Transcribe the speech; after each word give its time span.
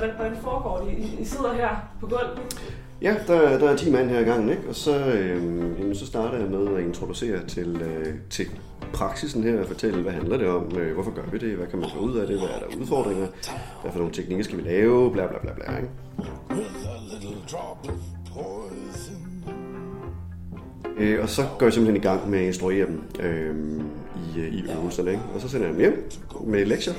hvordan, 0.00 0.16
hvordan 0.16 0.36
foregår 0.42 0.78
det? 0.78 0.98
I, 0.98 1.20
I 1.20 1.24
sidder 1.24 1.52
her 1.52 1.68
på 2.00 2.06
gulvet. 2.06 2.66
Ja, 3.02 3.14
der, 3.26 3.58
der 3.58 3.70
er 3.70 3.76
10 3.76 3.90
mand 3.90 4.10
her 4.10 4.20
i 4.20 4.24
gangen, 4.24 4.48
ikke? 4.50 4.62
og 4.68 4.74
så, 4.74 5.06
øh, 5.06 5.42
jamen, 5.78 5.94
så 5.94 6.06
starter 6.06 6.38
jeg 6.38 6.48
med 6.50 6.76
at 6.76 6.82
introducere 6.82 7.46
til, 7.46 7.82
øh, 7.82 8.14
til 8.30 8.46
praksisen 8.92 9.42
her 9.42 9.60
og 9.60 9.66
fortælle, 9.66 10.02
hvad 10.02 10.12
handler 10.12 10.36
det 10.36 10.46
om, 10.46 10.76
øh, 10.78 10.94
hvorfor 10.94 11.10
gør 11.10 11.22
vi 11.32 11.38
det, 11.38 11.56
hvad 11.56 11.66
kan 11.66 11.78
man 11.78 11.90
få 11.94 11.98
ud 11.98 12.16
af 12.16 12.26
det, 12.26 12.38
hvad 12.38 12.48
er 12.48 12.58
der 12.58 12.76
udfordringer, 12.80 13.26
hvad 13.82 13.92
for 13.92 13.98
nogle 13.98 14.14
teknikker 14.14 14.44
skal 14.44 14.56
vi 14.56 14.62
lave, 14.62 15.12
bla 15.12 15.26
bla 15.26 15.38
bla 15.38 15.52
bla. 15.52 15.76
Ikke? 15.76 15.90
Øh, 20.98 21.22
og 21.22 21.28
så 21.28 21.42
går 21.58 21.66
jeg 21.66 21.72
simpelthen 21.72 22.02
i 22.02 22.06
gang 22.06 22.30
med 22.30 22.38
at 22.38 22.46
instruere 22.46 22.86
dem 22.86 23.02
øh, 23.20 23.82
Øh, 24.38 24.54
i, 24.54 24.58
i 24.58 24.64
øvelserne. 24.80 25.10
Ikke? 25.10 25.22
Og 25.34 25.40
så 25.40 25.48
sender 25.48 25.66
jeg 25.66 25.74
dem 25.74 25.80
hjem 25.80 26.10
med 26.46 26.66
lektier. 26.66 26.94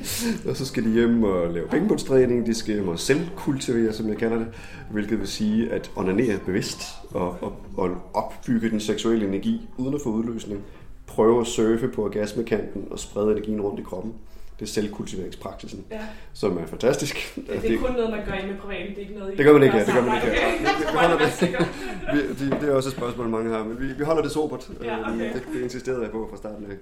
og 0.48 0.56
så 0.56 0.66
skal 0.66 0.84
de 0.84 0.90
hjem 0.90 1.22
og 1.22 1.50
lave 1.50 1.68
pengebundstræning. 1.68 2.46
De 2.46 2.54
skal 2.54 2.74
hjem 2.74 2.88
og 2.88 2.98
selvkultivere, 2.98 3.92
som 3.92 4.08
jeg 4.08 4.16
kalder 4.16 4.38
det. 4.38 4.46
Hvilket 4.90 5.18
vil 5.18 5.28
sige 5.28 5.72
at 5.72 5.90
onanere 5.96 6.38
bevidst 6.46 6.82
og, 7.10 7.36
og, 7.40 7.56
og 7.76 7.90
opbygge 8.14 8.70
den 8.70 8.80
seksuelle 8.80 9.28
energi 9.28 9.68
uden 9.78 9.94
at 9.94 10.00
få 10.00 10.10
udløsning. 10.10 10.60
Prøve 11.06 11.40
at 11.40 11.46
surfe 11.46 11.88
på 11.88 12.04
orgasmekanten 12.04 12.84
og 12.90 12.98
sprede 12.98 13.32
energien 13.32 13.60
rundt 13.60 13.80
i 13.80 13.82
kroppen. 13.82 14.12
Det 14.60 14.66
er 14.66 14.70
selvkultiveringspraksisen, 14.70 15.84
ja. 15.90 16.00
som 16.32 16.58
er 16.58 16.66
fantastisk. 16.66 17.34
Det, 17.36 17.62
det 17.62 17.74
er 17.74 17.78
kun 17.78 17.92
noget, 17.92 18.10
man 18.10 18.24
gør 18.26 18.32
i 18.32 18.46
med 18.46 18.56
privat, 18.56 18.88
det 18.88 18.96
er 18.96 19.00
ikke 19.00 19.14
noget, 19.14 19.38
Det 19.38 19.44
gør 19.46 19.52
man 19.52 19.62
ikke, 19.62 19.76
ja. 19.76 19.84
Det 19.84 19.94
gør 19.94 20.02
man 20.02 20.14
ikke, 20.14 20.26
ja. 20.26 20.50
Vi, 20.58 20.64
vi 20.78 20.84
holder 20.94 21.18
det, 21.18 21.40
vi, 22.14 22.28
det, 22.28 22.60
det 22.60 22.68
er 22.68 22.74
også 22.74 22.88
et 22.88 22.94
spørgsmål, 22.94 23.28
mange 23.28 23.50
har, 23.50 23.64
men 23.64 23.80
vi, 23.80 23.86
vi 23.92 24.04
holder 24.04 24.22
det 24.22 24.32
sobert. 24.32 24.70
Ja, 24.82 25.00
okay. 25.00 25.34
det, 25.34 25.42
det 25.54 25.60
insisterede 25.62 26.02
jeg 26.02 26.10
på 26.10 26.28
fra 26.30 26.36
starten 26.36 26.66
af. 26.70 26.76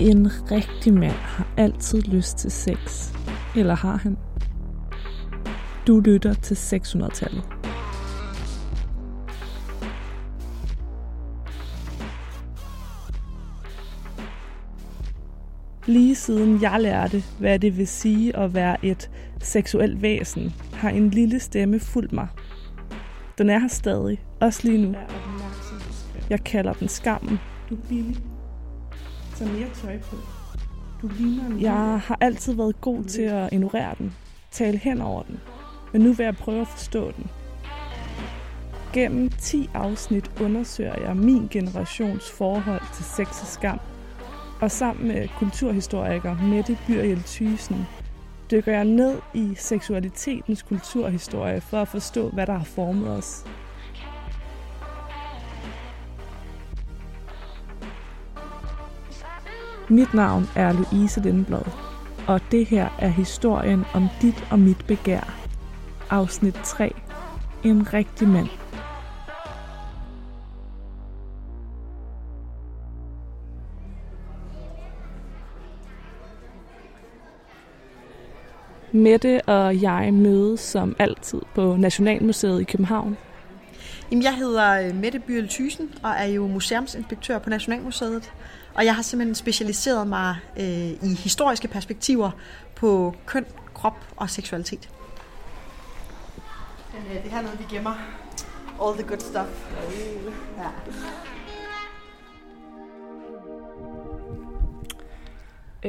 En 0.00 0.30
rigtig 0.50 0.94
mand 0.94 1.12
har 1.12 1.46
altid 1.56 2.02
lyst 2.02 2.38
til 2.38 2.50
sex. 2.50 3.12
Eller 3.56 3.74
har 3.74 3.96
han? 3.96 4.18
Du 5.86 6.00
lytter 6.00 6.34
til 6.34 6.54
600-tallet. 6.54 7.57
Lige 15.88 16.14
siden 16.14 16.62
jeg 16.62 16.80
lærte, 16.80 17.22
hvad 17.38 17.58
det 17.58 17.78
vil 17.78 17.88
sige 17.88 18.36
at 18.36 18.54
være 18.54 18.84
et 18.84 19.10
seksuelt 19.40 20.02
væsen, 20.02 20.54
har 20.72 20.90
en 20.90 21.10
lille 21.10 21.40
stemme 21.40 21.80
fulgt 21.80 22.12
mig. 22.12 22.28
Den 23.38 23.50
er 23.50 23.58
her 23.58 23.68
stadig, 23.68 24.22
også 24.40 24.60
lige 24.64 24.82
nu. 24.82 24.94
Jeg 26.30 26.44
kalder 26.44 26.72
den 26.72 26.88
skammen. 26.88 27.38
Du 27.70 27.74
er 27.74 27.78
billig. 27.88 28.16
Mere 29.40 29.68
tøj 29.74 29.98
på. 29.98 30.16
Du 31.02 31.10
ligner 31.18 31.46
en 31.46 31.60
Jeg 31.60 32.00
har 32.04 32.18
altid 32.20 32.54
været 32.54 32.80
god 32.80 33.04
til 33.04 33.22
at 33.22 33.48
ignorere 33.52 33.94
den, 33.98 34.12
tale 34.50 34.78
hen 34.78 35.00
over 35.00 35.22
den, 35.22 35.40
men 35.92 36.02
nu 36.02 36.12
vil 36.12 36.24
jeg 36.24 36.36
prøve 36.36 36.60
at 36.60 36.68
forstå 36.68 37.12
den. 37.16 37.26
Gennem 38.92 39.28
10 39.28 39.70
afsnit 39.74 40.30
undersøger 40.40 41.06
jeg 41.06 41.16
min 41.16 41.48
generations 41.50 42.30
forhold 42.30 42.82
til 42.94 43.04
sex 43.04 43.42
og 43.42 43.46
skam, 43.46 43.80
og 44.60 44.70
sammen 44.70 45.08
med 45.08 45.28
kulturhistoriker 45.38 46.36
Mette 46.42 46.78
Byrjel 46.86 47.22
Thysen 47.22 47.86
dykker 48.50 48.72
jeg 48.72 48.84
ned 48.84 49.18
i 49.34 49.54
seksualitetens 49.56 50.62
kulturhistorie 50.62 51.60
for 51.60 51.82
at 51.82 51.88
forstå, 51.88 52.28
hvad 52.28 52.46
der 52.46 52.52
har 52.52 52.64
formet 52.64 53.08
os. 53.10 53.44
Mit 59.88 60.14
navn 60.14 60.44
er 60.56 60.72
Louise 60.72 61.20
Lindblad, 61.20 61.64
og 62.26 62.40
det 62.50 62.66
her 62.66 62.88
er 62.98 63.08
historien 63.08 63.84
om 63.94 64.08
dit 64.22 64.48
og 64.50 64.58
mit 64.58 64.84
begær. 64.86 65.34
Afsnit 66.10 66.54
3. 66.54 66.94
En 67.64 67.92
rigtig 67.94 68.28
mand. 68.28 68.48
Mette 78.92 79.42
og 79.42 79.82
jeg 79.82 80.14
mødes 80.14 80.60
som 80.60 80.96
altid 80.98 81.40
på 81.54 81.76
Nationalmuseet 81.76 82.60
i 82.60 82.64
København. 82.64 83.16
Jamen, 84.10 84.22
jeg 84.22 84.34
hedder 84.34 84.80
øh, 84.80 84.94
Mette 84.94 85.18
Byrel 85.18 85.48
Thysen 85.48 85.94
og 86.02 86.10
er 86.10 86.24
jo 86.24 86.46
museumsinspektør 86.46 87.38
på 87.38 87.50
Nationalmuseet. 87.50 88.32
Og 88.74 88.84
jeg 88.84 88.94
har 88.94 89.02
simpelthen 89.02 89.34
specialiseret 89.34 90.06
mig 90.06 90.36
øh, 90.56 91.10
i 91.10 91.14
historiske 91.14 91.68
perspektiver 91.68 92.30
på 92.74 93.14
køn, 93.26 93.46
krop 93.74 93.96
og 94.16 94.30
seksualitet. 94.30 94.88
Det 97.22 97.30
her 97.30 97.38
er 97.38 97.42
noget, 97.42 97.58
vi 97.58 97.76
gemmer. 97.76 97.94
All 98.82 98.98
the 98.98 99.08
good 99.08 99.20
stuff. 99.20 99.70
Ja. 100.58 100.68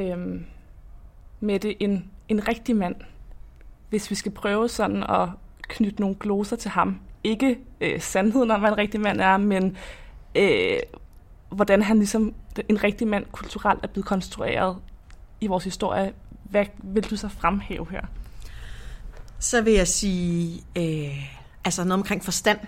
Øhm, 0.01 0.45
Mette, 1.39 1.83
en, 1.83 2.11
en 2.29 2.47
rigtig 2.47 2.75
mand, 2.75 2.95
hvis 3.89 4.09
vi 4.09 4.15
skal 4.15 4.31
prøve 4.31 4.69
sådan 4.69 5.03
at 5.03 5.29
knytte 5.61 6.01
nogle 6.01 6.15
gloser 6.19 6.55
til 6.55 6.71
ham. 6.71 6.99
Ikke 7.23 7.57
øh, 7.81 8.01
sandheden 8.01 8.51
om, 8.51 8.59
hvad 8.59 8.69
en 8.69 8.77
rigtig 8.77 9.01
mand 9.01 9.21
er, 9.21 9.37
men 9.37 9.77
øh, 10.35 10.79
hvordan 11.49 11.81
han 11.81 11.97
ligesom, 11.97 12.33
en 12.69 12.83
rigtig 12.83 13.07
mand 13.07 13.25
kulturelt 13.31 13.79
er 13.83 13.87
blevet 13.87 14.05
konstrueret 14.05 14.77
i 15.41 15.47
vores 15.47 15.63
historie. 15.63 16.13
Hvad 16.43 16.65
vil 16.83 17.09
du 17.09 17.15
så 17.15 17.27
fremhæve 17.27 17.87
her? 17.91 18.01
Så 19.39 19.61
vil 19.61 19.73
jeg 19.73 19.87
sige, 19.87 20.63
øh, 20.77 21.29
altså 21.65 21.83
noget 21.83 21.99
omkring 21.99 22.23
forstand. 22.23 22.59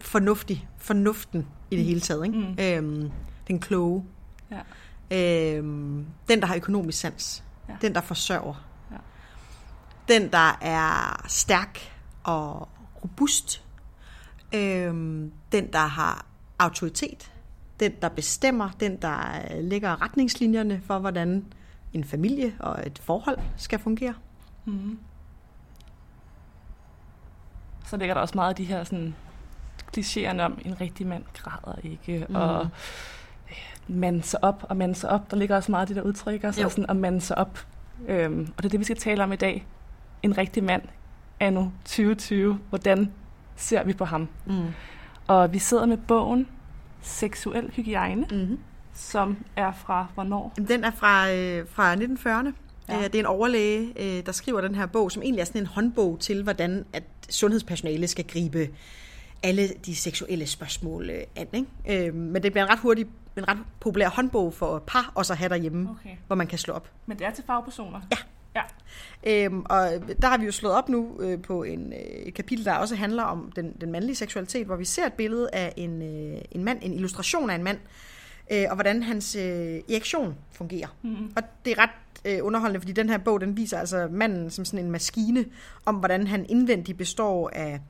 Fornuftig. 0.00 0.68
Fornuften 0.78 1.46
i 1.70 1.76
det 1.76 1.84
hele 1.84 2.00
taget. 2.00 2.26
Ikke? 2.26 2.38
Mm. 2.38 2.56
Øhm, 2.60 3.10
den 3.48 3.60
kloge. 3.60 4.04
Ja. 4.50 5.56
Øhm, 5.56 6.06
den, 6.28 6.40
der 6.40 6.46
har 6.46 6.56
økonomisk 6.56 7.00
sans. 7.00 7.44
Ja. 7.68 7.74
Den, 7.82 7.94
der 7.94 8.00
forsørger. 8.00 8.71
Den, 10.12 10.32
der 10.32 10.58
er 10.60 11.24
stærk 11.28 11.78
og 12.24 12.68
robust. 13.04 13.64
Øhm, 14.54 15.32
den, 15.52 15.72
der 15.72 15.86
har 15.86 16.26
autoritet. 16.58 17.32
Den, 17.80 17.92
der 18.02 18.08
bestemmer. 18.08 18.70
Den, 18.80 18.96
der 18.96 19.18
øh, 19.50 19.64
lægger 19.64 20.02
retningslinjerne 20.02 20.82
for, 20.86 20.98
hvordan 20.98 21.44
en 21.92 22.04
familie 22.04 22.54
og 22.60 22.86
et 22.86 22.98
forhold 22.98 23.38
skal 23.56 23.78
fungere. 23.78 24.14
Mm. 24.64 24.98
Så 27.86 27.96
ligger 27.96 28.14
der 28.14 28.20
også 28.20 28.34
meget 28.34 28.48
af 28.48 28.56
de 28.56 28.64
her 28.64 28.84
sådan, 28.84 29.14
klichéerne 29.96 30.40
om, 30.40 30.58
en 30.64 30.80
rigtig 30.80 31.06
mand 31.06 31.24
græder 31.34 31.78
ikke, 31.84 32.26
mm. 32.28 32.34
og 32.34 32.68
øh, 33.50 33.56
mande 33.88 34.22
sig 34.22 34.44
op 34.44 34.66
og 34.68 34.76
mande 34.76 34.94
sig 34.94 35.10
op. 35.10 35.30
Der 35.30 35.36
ligger 35.36 35.56
også 35.56 35.70
meget 35.70 35.82
af 35.82 35.86
de 35.86 35.94
der 35.94 36.02
udtryk, 36.02 36.44
altså 36.44 36.62
Jo. 36.62 36.68
sådan 36.68 36.86
at 36.90 36.96
mande 36.96 37.20
sig 37.20 37.38
op. 37.38 37.66
Øhm, 38.08 38.52
og 38.56 38.62
det 38.62 38.64
er 38.64 38.70
det, 38.70 38.80
vi 38.80 38.84
skal 38.84 38.96
tale 38.96 39.24
om 39.24 39.32
i 39.32 39.36
dag. 39.36 39.66
En 40.22 40.38
rigtig 40.38 40.64
mand 40.64 40.82
anno 41.40 41.66
2020. 41.84 42.58
Hvordan 42.68 43.12
ser 43.56 43.84
vi 43.84 43.92
på 43.92 44.04
ham? 44.04 44.28
Mm. 44.46 44.66
Og 45.26 45.52
vi 45.52 45.58
sidder 45.58 45.86
med 45.86 45.96
bogen 45.96 46.48
Seksuel 47.02 47.70
Hygiejne, 47.76 48.26
Mm-hmm. 48.30 48.58
som 48.94 49.36
er 49.56 49.72
fra 49.72 50.06
hvornår? 50.14 50.52
Den 50.68 50.84
er 50.84 50.90
fra, 50.90 51.30
øh, 51.32 51.66
fra 51.68 51.94
1940'erne. 51.94 52.52
Ja. 52.88 52.96
Ja. 52.98 53.02
Det 53.04 53.14
er 53.14 53.18
en 53.18 53.26
overlæge, 53.26 53.92
øh, 53.96 54.26
der 54.26 54.32
skriver 54.32 54.60
den 54.60 54.74
her 54.74 54.86
bog, 54.86 55.12
som 55.12 55.22
egentlig 55.22 55.40
er 55.40 55.44
sådan 55.44 55.60
en 55.60 55.66
håndbog 55.66 56.18
til, 56.20 56.42
hvordan 56.42 56.84
at 56.92 57.02
sundhedspersonale 57.30 58.08
skal 58.08 58.24
gribe 58.24 58.68
alle 59.42 59.68
de 59.86 59.96
seksuelle 59.96 60.46
spørgsmål 60.46 61.10
øh, 61.10 61.20
an. 61.36 61.46
Ikke? 61.52 62.06
Øh, 62.08 62.14
men 62.14 62.42
det 62.42 62.52
bliver 62.52 62.64
en 62.64 62.70
ret 62.70 62.78
hurtig, 62.78 63.06
en 63.36 63.48
ret 63.48 63.58
populær 63.80 64.08
håndbog 64.08 64.54
for 64.54 64.78
par 64.86 65.12
også 65.14 65.32
at 65.32 65.38
have 65.38 65.48
derhjemme, 65.48 65.90
Okay. 65.90 66.16
hvor 66.26 66.36
man 66.36 66.46
kan 66.46 66.58
slå 66.58 66.74
op. 66.74 66.90
Men 67.06 67.18
det 67.18 67.26
er 67.26 67.30
til 67.30 67.44
fagpersoner? 67.46 68.00
Ja. 68.10 68.16
Ja. 68.56 68.62
Øhm, 69.26 69.62
og 69.64 69.88
der 70.22 70.28
har 70.28 70.38
vi 70.38 70.44
jo 70.44 70.52
slået 70.52 70.74
op 70.74 70.88
nu 70.88 71.20
øh, 71.20 71.42
på 71.42 71.62
en, 71.62 71.92
øh, 71.92 71.98
et 71.98 72.34
kapitel, 72.34 72.64
der 72.64 72.72
også 72.72 72.96
handler 72.96 73.22
om 73.22 73.52
den, 73.56 73.72
den 73.80 73.92
mandlige 73.92 74.16
seksualitet, 74.16 74.66
hvor 74.66 74.76
vi 74.76 74.84
ser 74.84 75.06
et 75.06 75.12
billede 75.12 75.48
af 75.52 75.72
en, 75.76 76.02
øh, 76.02 76.40
en 76.50 76.64
mand, 76.64 76.78
en 76.82 76.94
illustration 76.94 77.50
af 77.50 77.54
en 77.54 77.62
mand, 77.62 77.78
øh, 78.52 78.64
og 78.68 78.74
hvordan 78.74 79.02
hans 79.02 79.36
øh, 79.36 79.80
erektion 79.90 80.36
fungerer. 80.52 80.88
Mm-hmm. 81.02 81.32
Og 81.36 81.42
det 81.64 81.70
er 81.70 81.78
ret 81.78 81.90
øh, 82.24 82.38
underholdende, 82.42 82.80
fordi 82.80 82.92
den 82.92 83.08
her 83.08 83.18
bog, 83.18 83.40
den 83.40 83.56
viser 83.56 83.78
altså 83.78 84.08
manden 84.10 84.50
som 84.50 84.64
sådan 84.64 84.84
en 84.84 84.90
maskine, 84.90 85.44
om 85.86 85.94
hvordan 85.94 86.26
han 86.26 86.46
indvendigt 86.48 86.98
består 86.98 87.50
af 87.52 87.80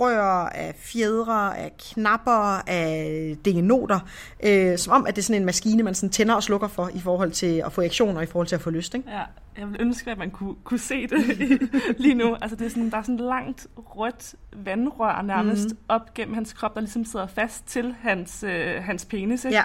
rør, 0.00 0.22
af 0.48 0.74
fjedre, 0.78 1.58
af 1.58 1.72
knapper, 1.78 2.62
af 2.68 3.36
dingenoter, 3.44 4.00
øh, 4.44 4.78
som 4.78 4.92
om, 4.92 5.06
at 5.06 5.16
det 5.16 5.22
er 5.22 5.24
sådan 5.24 5.40
en 5.42 5.46
maskine, 5.46 5.82
man 5.82 5.94
sådan 5.94 6.10
tænder 6.10 6.34
og 6.34 6.42
slukker 6.42 6.68
for 6.68 6.90
i 6.94 7.00
forhold 7.00 7.30
til 7.30 7.62
at 7.66 7.72
få 7.72 7.80
reaktioner, 7.80 8.20
i 8.20 8.26
forhold 8.26 8.46
til 8.46 8.54
at 8.54 8.60
få 8.62 8.70
lyst. 8.70 8.94
Ikke? 8.94 9.10
Ja, 9.10 9.22
jeg 9.58 9.66
ville 9.66 9.80
ønske, 9.80 10.10
at 10.10 10.18
man 10.18 10.30
kunne, 10.30 10.54
kunne 10.64 10.78
se 10.80 11.06
det 11.06 11.38
lige 12.02 12.14
nu. 12.14 12.36
Altså, 12.40 12.56
det 12.56 12.66
er 12.66 12.70
sådan, 12.70 12.90
der 12.90 12.96
er 12.96 13.02
sådan 13.02 13.16
langt 13.16 13.66
rødt 13.76 14.34
vandrør 14.52 15.22
nærmest 15.22 15.68
mm. 15.70 15.76
op 15.88 16.14
gennem 16.14 16.34
hans 16.34 16.52
krop, 16.52 16.74
der 16.74 16.80
ligesom 16.80 17.04
sidder 17.04 17.26
fast 17.26 17.66
til 17.66 17.94
hans, 18.00 18.42
øh, 18.42 18.82
hans 18.82 19.04
penis. 19.04 19.44
Ikke? 19.44 19.56
Ja. 19.56 19.64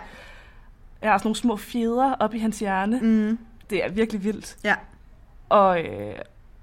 Jeg 1.02 1.12
har 1.12 1.18
sådan 1.18 1.28
nogle 1.28 1.36
små 1.36 1.58
fjeder 1.58 2.14
op 2.20 2.34
i 2.34 2.40
hans 2.40 2.60
hjerne. 2.60 3.00
Mm. 3.02 3.38
Det 3.70 3.86
er 3.86 3.90
virkelig 3.90 4.24
vildt. 4.24 4.58
Ja. 4.64 4.76
Og, 5.50 5.84
øh, 5.84 6.16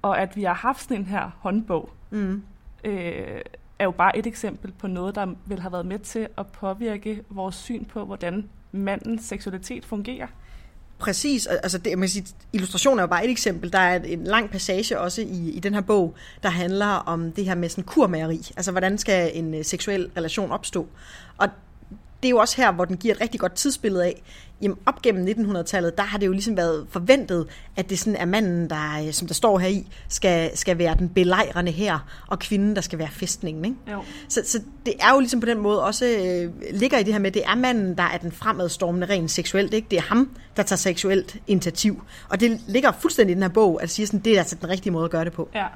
og 0.03 0.21
at 0.21 0.37
vi 0.37 0.43
har 0.43 0.55
haft 0.55 0.83
sådan 0.83 0.97
en 0.97 1.05
her 1.07 1.31
håndbog, 1.39 1.91
Mm. 2.11 2.43
øh, 2.85 3.41
er 3.81 3.85
jo 3.85 3.91
bare 3.91 4.19
et 4.19 4.27
eksempel 4.27 4.73
på 4.79 4.87
noget, 4.87 5.15
der 5.15 5.27
vil 5.47 5.61
have 5.61 5.73
været 5.73 5.87
med 5.87 5.99
til 5.99 6.29
at 6.38 6.47
påvirke 6.47 7.23
vores 7.31 7.55
syn 7.55 7.85
på, 7.85 8.05
hvordan 8.05 8.49
mandens 8.73 9.25
seksualitet 9.25 9.85
fungerer. 9.85 10.27
Præcis, 10.99 11.47
altså 11.47 11.79
det, 11.79 11.99
man 11.99 12.03
kan 12.03 12.09
sige, 12.09 12.27
illustration 12.53 12.99
er 12.99 13.03
jo 13.03 13.06
bare 13.06 13.25
et 13.25 13.31
eksempel. 13.31 13.73
Der 13.73 13.79
er 13.79 14.03
en 14.03 14.25
lang 14.25 14.50
passage 14.50 15.00
også 15.00 15.23
i, 15.23 15.50
i 15.50 15.61
den 15.61 15.75
her 15.75 15.81
bog, 15.81 16.15
der 16.43 16.49
handler 16.49 16.87
om 16.87 17.32
det 17.32 17.44
her 17.44 17.55
med 17.55 17.69
sådan 17.69 17.85
kurmageri. 17.85 18.53
Altså 18.56 18.71
hvordan 18.71 18.99
skal 18.99 19.31
en 19.35 19.55
øh, 19.55 19.65
seksuel 19.65 20.11
relation 20.17 20.50
opstå? 20.50 20.87
Og 21.38 21.49
det 22.23 22.29
er 22.29 22.31
jo 22.31 22.39
også 22.39 22.57
her, 22.57 22.73
hvor 22.73 22.85
den 22.85 22.97
giver 22.97 23.15
et 23.15 23.21
rigtig 23.21 23.41
godt 23.41 23.53
tidsbillede 23.55 24.05
af, 24.05 24.23
jamen 24.63 24.79
op 24.87 25.03
gennem 25.03 25.27
1900-tallet, 25.27 25.97
der 25.97 26.03
har 26.03 26.19
det 26.19 26.27
jo 26.27 26.33
ligesom 26.33 26.57
været 26.57 26.87
forventet, 26.91 27.47
at 27.77 27.91
det 27.91 27.99
sådan 27.99 28.17
er 28.17 28.25
manden, 28.25 28.71
der, 28.71 29.07
øh, 29.07 29.13
som 29.13 29.27
der 29.29 29.35
står 29.35 29.59
her 29.59 29.69
i, 29.69 29.87
skal, 30.09 30.57
skal 30.57 30.79
være 30.79 30.95
den 30.99 31.09
belejrende 31.09 31.73
her, 31.73 31.99
og 32.27 32.39
kvinden, 32.39 32.77
der 32.77 32.81
skal 32.81 32.99
være 32.99 33.09
fæstningen. 33.09 33.65
Ikke? 33.65 33.77
Jo. 33.93 34.03
Så, 34.29 34.43
så 34.45 34.63
det 34.87 34.95
er 35.01 35.15
jo 35.15 35.19
ligesom 35.19 35.41
på 35.41 35.47
den 35.47 35.59
måde 35.59 35.85
også 35.85 36.07
øh, 36.07 36.75
ligger 36.75 36.99
i 36.99 37.03
det 37.03 37.13
her 37.13 37.21
med, 37.21 37.31
det 37.31 37.43
er 37.45 37.55
manden, 37.55 37.97
der 37.97 38.03
er 38.03 38.19
den 38.19 38.33
fremadstormende 38.33 39.07
rent 39.07 39.31
seksuelt. 39.31 39.75
Ikke? 39.75 39.87
Det 39.91 39.97
er 39.97 40.03
ham, 40.03 40.37
der 40.57 40.63
tager 40.63 40.77
seksuelt 40.77 41.37
initiativ. 41.47 42.03
Og 42.29 42.41
det 42.41 42.61
ligger 42.69 42.93
fuldstændig 42.93 43.33
i 43.33 43.35
den 43.35 43.43
her 43.43 43.51
bog, 43.51 43.83
at 43.83 43.91
sige 43.91 44.07
sådan, 44.07 44.21
det 44.21 44.35
er 44.35 44.39
altså 44.39 44.57
den 44.61 44.69
rigtige 44.69 44.93
måde 44.93 45.05
at 45.05 45.11
gøre 45.11 45.25
det 45.25 45.33
på. 45.33 45.49
Ja, 45.55 45.67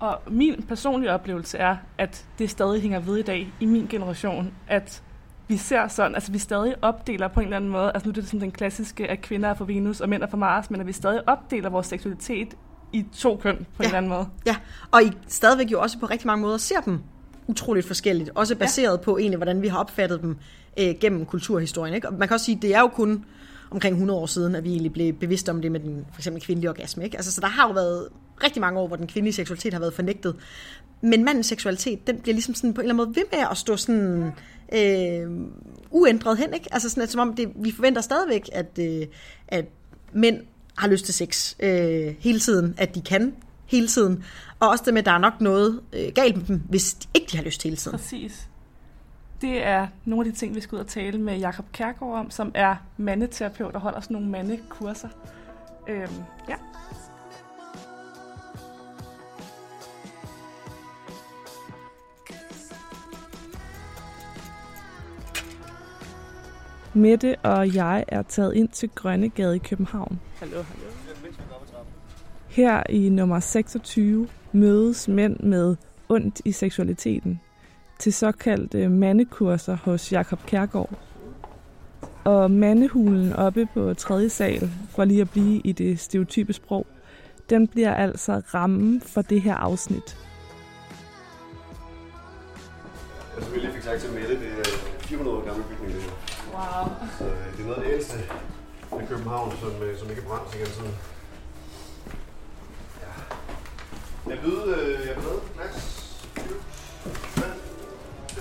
og 0.00 0.20
min 0.30 0.64
personlige 0.68 1.12
oplevelse 1.12 1.58
er, 1.58 1.76
at 1.98 2.24
det 2.38 2.50
stadig 2.50 2.82
hænger 2.82 3.00
ved 3.00 3.16
i 3.16 3.22
dag 3.22 3.52
i 3.60 3.64
min 3.64 3.86
generation, 3.86 4.52
at 4.68 5.02
vi 5.48 5.56
ser 5.56 5.88
sådan, 5.88 6.14
altså 6.14 6.32
vi 6.32 6.38
stadig 6.38 6.74
opdeler 6.82 7.28
på 7.28 7.40
en 7.40 7.46
eller 7.46 7.56
anden 7.56 7.70
måde, 7.70 7.90
altså 7.94 8.08
nu 8.08 8.10
er 8.10 8.14
det 8.14 8.26
sådan 8.26 8.40
den 8.40 8.50
klassiske, 8.50 9.10
at 9.10 9.20
kvinder 9.20 9.48
er 9.48 9.54
for 9.54 9.64
Venus 9.64 10.00
og 10.00 10.08
mænd 10.08 10.22
er 10.22 10.26
for 10.26 10.36
Mars, 10.36 10.70
men 10.70 10.80
at 10.80 10.86
vi 10.86 10.92
stadig 10.92 11.28
opdeler 11.28 11.70
vores 11.70 11.86
seksualitet 11.86 12.48
i 12.92 13.04
to 13.16 13.36
køn 13.36 13.56
på 13.56 13.62
ja. 13.64 13.82
en 13.82 13.84
eller 13.84 13.98
anden 13.98 14.08
måde. 14.08 14.28
Ja, 14.46 14.56
og 14.90 15.02
I 15.02 15.12
stadigvæk 15.28 15.72
jo 15.72 15.80
også 15.80 15.98
på 15.98 16.06
rigtig 16.06 16.26
mange 16.26 16.42
måder 16.42 16.56
ser 16.56 16.80
dem 16.80 17.00
utroligt 17.46 17.86
forskelligt. 17.86 18.30
Også 18.34 18.56
baseret 18.56 18.98
ja. 18.98 19.02
på 19.02 19.18
egentlig, 19.18 19.36
hvordan 19.36 19.62
vi 19.62 19.68
har 19.68 19.78
opfattet 19.78 20.22
dem 20.22 20.36
øh, 20.80 20.94
gennem 21.00 21.26
kulturhistorien. 21.26 21.94
Ikke? 21.94 22.08
Og 22.08 22.14
man 22.14 22.28
kan 22.28 22.34
også 22.34 22.46
sige, 22.46 22.58
det 22.62 22.74
er 22.74 22.80
jo 22.80 22.88
kun 22.88 23.24
omkring 23.70 23.92
100 23.92 24.20
år 24.20 24.26
siden, 24.26 24.54
at 24.54 24.64
vi 24.64 24.70
egentlig 24.70 24.92
blev 24.92 25.12
bevidste 25.12 25.50
om 25.50 25.62
det 25.62 25.72
med 25.72 25.80
den 25.80 26.06
for 26.12 26.20
eksempel 26.20 26.42
kvindelige 26.42 26.70
orgasme. 26.70 27.04
Ikke? 27.04 27.16
Altså, 27.16 27.32
så 27.32 27.40
der 27.40 27.46
har 27.46 27.68
jo 27.68 27.72
været 27.72 28.08
rigtig 28.44 28.60
mange 28.60 28.80
år, 28.80 28.86
hvor 28.86 28.96
den 28.96 29.06
kvindelige 29.06 29.34
seksualitet 29.34 29.72
har 29.72 29.80
været 29.80 29.94
fornægtet. 29.94 30.36
Men 31.00 31.24
mandens 31.24 31.46
seksualitet, 31.46 32.06
den 32.06 32.18
bliver 32.18 32.34
ligesom 32.34 32.54
sådan 32.54 32.74
på 32.74 32.80
en 32.80 32.84
eller 32.84 32.94
anden 32.94 33.06
måde 33.06 33.16
ved 33.16 33.38
med 33.38 33.46
at 33.50 33.56
stå 33.56 33.76
sådan 33.76 34.32
øh, 34.74 35.30
uændret 35.90 36.38
hen. 36.38 36.54
Ikke? 36.54 36.68
Altså 36.72 36.88
sådan, 36.88 37.02
at, 37.02 37.10
som 37.10 37.20
om 37.20 37.34
det, 37.34 37.52
vi 37.56 37.72
forventer 37.72 38.00
stadigvæk, 38.00 38.48
at, 38.52 38.78
øh, 38.80 39.06
at 39.48 39.64
mænd 40.12 40.40
har 40.78 40.88
lyst 40.88 41.04
til 41.04 41.14
sex 41.14 41.54
øh, 41.60 42.14
hele 42.18 42.40
tiden, 42.40 42.74
at 42.78 42.94
de 42.94 43.00
kan 43.00 43.34
hele 43.66 43.86
tiden. 43.86 44.24
Og 44.60 44.68
også 44.68 44.84
det 44.84 44.94
med, 44.94 45.02
at 45.02 45.06
der 45.06 45.12
er 45.12 45.18
nok 45.18 45.40
noget 45.40 45.80
øh, 45.92 46.12
galt 46.14 46.36
med 46.36 46.44
dem, 46.44 46.62
hvis 46.68 46.94
de 46.94 47.08
ikke 47.14 47.26
de 47.32 47.36
har 47.36 47.44
lyst 47.44 47.62
hele 47.62 47.76
tiden. 47.76 47.98
Præcis. 47.98 48.48
Det 49.40 49.64
er 49.66 49.86
nogle 50.04 50.26
af 50.26 50.32
de 50.32 50.38
ting, 50.38 50.54
vi 50.54 50.60
skal 50.60 50.76
ud 50.76 50.80
og 50.80 50.86
tale 50.86 51.18
med 51.18 51.38
Jakob 51.38 51.64
Kærgaard 51.72 52.14
om, 52.14 52.30
som 52.30 52.52
er 52.54 52.76
mandeterapeut 52.96 53.74
og 53.74 53.80
holder 53.80 54.00
sådan 54.00 54.14
nogle 54.14 54.28
mandekurser. 54.28 55.08
Øhm, 55.88 56.12
ja. 56.48 56.54
Mette 66.94 67.36
og 67.42 67.74
jeg 67.74 68.04
er 68.08 68.22
taget 68.22 68.54
ind 68.54 68.68
til 68.68 68.90
Grønnegade 68.94 69.56
i 69.56 69.58
København. 69.58 70.20
Hallo, 70.38 70.62
hallo. 70.62 70.84
Her 72.48 72.82
i 72.90 73.08
nummer 73.08 73.40
26 73.40 74.28
mødes 74.52 75.08
mænd 75.08 75.40
med 75.40 75.76
ondt 76.08 76.40
i 76.44 76.52
seksualiteten 76.52 77.40
til 77.98 78.12
såkaldte 78.12 78.88
mandekurser 78.88 79.76
hos 79.76 80.12
Jakob 80.12 80.46
Kærgaard. 80.46 80.90
Og 82.24 82.50
mandehulen 82.50 83.32
oppe 83.32 83.68
på 83.74 83.94
tredje 83.94 84.28
sal, 84.28 84.70
for 84.88 85.04
lige 85.04 85.20
at 85.20 85.30
blive 85.30 85.60
i 85.64 85.72
det 85.72 86.00
stereotype 86.00 86.52
sprog, 86.52 86.86
den 87.50 87.68
bliver 87.68 87.94
altså 87.94 88.42
rammen 88.54 89.00
for 89.00 89.22
det 89.22 89.42
her 89.42 89.54
afsnit. 89.54 90.16
Altså, 93.36 93.50
vi 93.50 93.58
lige 93.58 93.72
fik 93.72 93.82
sagt 93.82 94.00
til 94.00 94.12
Mette, 94.12 94.40
det 94.40 94.58
er 94.58 94.64
400 94.98 95.36
år 95.36 95.44
gammel 95.44 95.64
bygning, 95.64 95.94
det 95.94 96.02
her. 96.02 96.10
Wow. 96.54 97.08
Så 97.18 97.24
øh, 97.24 97.52
det 97.52 97.60
er 97.60 97.64
noget 97.64 97.76
af 97.76 97.84
det 97.84 97.92
ældste 97.92 98.18
af 98.92 99.08
København, 99.08 99.52
som, 99.56 99.82
øh, 99.82 99.98
som 99.98 100.10
ikke 100.10 100.22
er 100.22 100.26
brændt 100.26 100.54
igen 100.54 100.66
tiden. 100.66 100.94
Ja. 103.02 103.12
Jeg 104.30 104.38
byder, 104.42 104.78
øh, 104.78 105.06
jeg. 105.06 105.16
Vand, 105.56 105.72
te. 108.28 108.40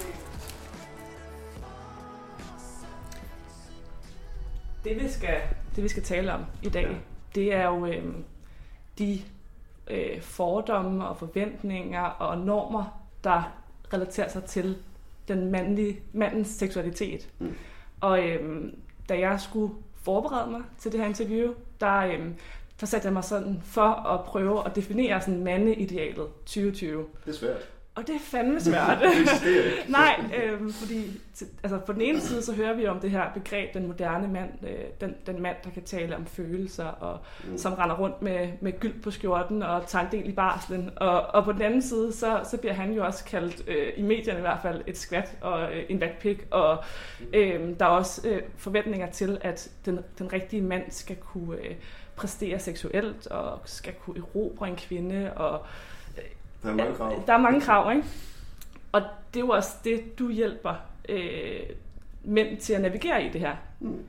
Det 4.83 5.03
vi 5.03 5.09
skal, 5.09 5.41
det 5.75 5.83
vi 5.83 5.87
skal 5.89 6.03
tale 6.03 6.33
om 6.33 6.45
i 6.61 6.69
dag, 6.69 7.01
det 7.35 7.53
er 7.53 7.67
jo 7.67 7.85
øh, 7.85 8.13
de 8.97 9.21
øh, 9.87 10.21
fordomme 10.21 11.07
og 11.07 11.17
forventninger 11.17 12.03
og 12.03 12.37
normer, 12.37 13.03
der 13.23 13.62
relaterer 13.93 14.29
sig 14.29 14.43
til 14.43 14.77
den 15.27 15.51
mandlige, 15.51 15.99
mandens 16.13 16.47
seksualitet. 16.47 17.29
Mm. 17.39 17.55
Og 18.01 18.29
øh, 18.29 18.73
da 19.09 19.19
jeg 19.19 19.41
skulle 19.41 19.73
forberede 19.95 20.51
mig 20.51 20.61
til 20.79 20.91
det 20.91 20.99
her 20.99 21.07
interview, 21.07 21.53
der, 21.81 21.97
øh, 21.97 22.29
der 22.79 22.85
satte 22.85 23.05
jeg 23.05 23.13
mig 23.13 23.23
sådan 23.23 23.61
for 23.63 24.07
at 24.07 24.25
prøve 24.25 24.65
at 24.65 24.75
definere 24.75 25.21
sådan 25.21 25.43
mandeidealet 25.43 26.27
2020. 26.45 27.05
Det 27.25 27.33
er 27.33 27.37
svært. 27.37 27.69
Og 27.95 28.07
det 28.07 28.15
er 28.15 28.19
fandme 28.19 28.61
svært. 28.61 28.97
Nej, 29.87 30.23
øh, 30.37 30.71
fordi 30.71 31.21
altså 31.63 31.77
på 31.77 31.93
den 31.93 32.01
ene 32.01 32.21
side, 32.21 32.43
så 32.43 32.53
hører 32.53 32.73
vi 32.73 32.87
om 32.87 32.99
det 32.99 33.11
her 33.11 33.33
begreb, 33.33 33.73
den 33.73 33.87
moderne 33.87 34.27
mand, 34.27 34.49
øh, 34.63 34.85
den, 35.01 35.15
den 35.25 35.41
mand, 35.41 35.55
der 35.63 35.69
kan 35.69 35.83
tale 35.83 36.15
om 36.15 36.25
følelser, 36.25 36.85
og 36.85 37.19
mm. 37.43 37.57
som 37.57 37.73
render 37.73 37.95
rundt 37.95 38.21
med, 38.21 38.49
med 38.61 38.79
gyld 38.79 39.01
på 39.01 39.11
skjorten 39.11 39.63
og 39.63 39.87
tager 39.87 40.05
en 40.05 40.11
del 40.11 40.29
i 40.29 40.31
barslen. 40.31 40.89
Og, 40.95 41.21
og 41.21 41.43
på 41.43 41.51
den 41.51 41.61
anden 41.61 41.81
side, 41.81 42.13
så, 42.13 42.39
så 42.51 42.57
bliver 42.57 42.73
han 42.73 42.93
jo 42.93 43.05
også 43.05 43.25
kaldt, 43.25 43.63
øh, 43.67 43.93
i 43.97 44.01
medierne 44.01 44.39
i 44.39 44.41
hvert 44.41 44.59
fald, 44.61 44.81
et 44.87 44.97
skvat 44.97 45.37
og 45.41 45.73
øh, 45.73 45.83
en 45.89 46.01
vatpik. 46.01 46.47
Og 46.51 46.83
øh, 47.33 47.79
der 47.79 47.85
er 47.85 47.89
også 47.89 48.27
øh, 48.27 48.41
forventninger 48.57 49.11
til, 49.11 49.37
at 49.41 49.71
den, 49.85 49.99
den 50.19 50.33
rigtige 50.33 50.61
mand 50.61 50.83
skal 50.89 51.15
kunne 51.15 51.57
øh, 51.57 51.75
præstere 52.15 52.59
seksuelt, 52.59 53.27
og 53.27 53.59
skal 53.65 53.93
kunne 53.93 54.17
erobre 54.17 54.67
en 54.67 54.75
kvinde, 54.75 55.33
og 55.35 55.65
Der 56.63 56.69
er 56.69 56.75
mange 56.75 56.95
krav. 56.95 57.23
der 57.27 57.33
er 57.33 57.37
mange 57.37 57.61
krav, 57.61 57.91
ikke? 57.95 58.07
Og 58.91 59.01
det 59.33 59.39
er 59.39 59.45
jo 59.45 59.49
også 59.49 59.71
det, 59.83 60.19
du 60.19 60.29
hjælper 60.31 60.75
øh, 61.09 61.59
mænd 62.23 62.57
til 62.57 62.73
at 62.73 62.81
navigere 62.81 63.25
i 63.25 63.29
det 63.29 63.41
her. 63.41 63.55
Mm. 63.79 63.99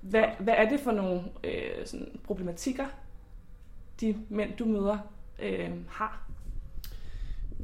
Hvad, 0.00 0.24
hvad 0.38 0.54
er 0.56 0.68
det 0.68 0.80
for 0.80 0.92
nogle 0.92 1.22
øh, 1.44 1.86
sådan 1.86 2.08
problematikker, 2.24 2.86
de 4.00 4.16
mænd, 4.28 4.56
du 4.58 4.64
møder, 4.64 4.98
øh, 5.42 5.70
har? 5.88 6.28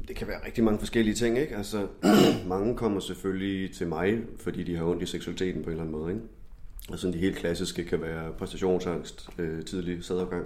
Det 0.07 0.15
kan 0.15 0.27
være 0.27 0.45
rigtig 0.45 0.63
mange 0.63 0.79
forskellige 0.79 1.15
ting, 1.15 1.37
ikke? 1.37 1.55
Altså, 1.55 1.87
mange 2.47 2.77
kommer 2.77 2.99
selvfølgelig 2.99 3.75
til 3.75 3.87
mig, 3.87 4.19
fordi 4.39 4.63
de 4.63 4.75
har 4.75 4.85
ondt 4.85 5.03
i 5.03 5.05
seksualiteten 5.05 5.63
på 5.63 5.69
en 5.69 5.71
eller 5.71 5.83
anden 5.83 5.99
måde, 5.99 6.13
ikke? 6.13 6.25
Og 6.89 6.99
sådan 6.99 7.13
de 7.13 7.19
helt 7.19 7.37
klassiske 7.37 7.85
kan 7.85 8.01
være 8.01 8.31
præstationsangst, 8.33 9.29
øh, 9.37 9.65
tidlig 9.65 10.03
sædafgang, 10.03 10.45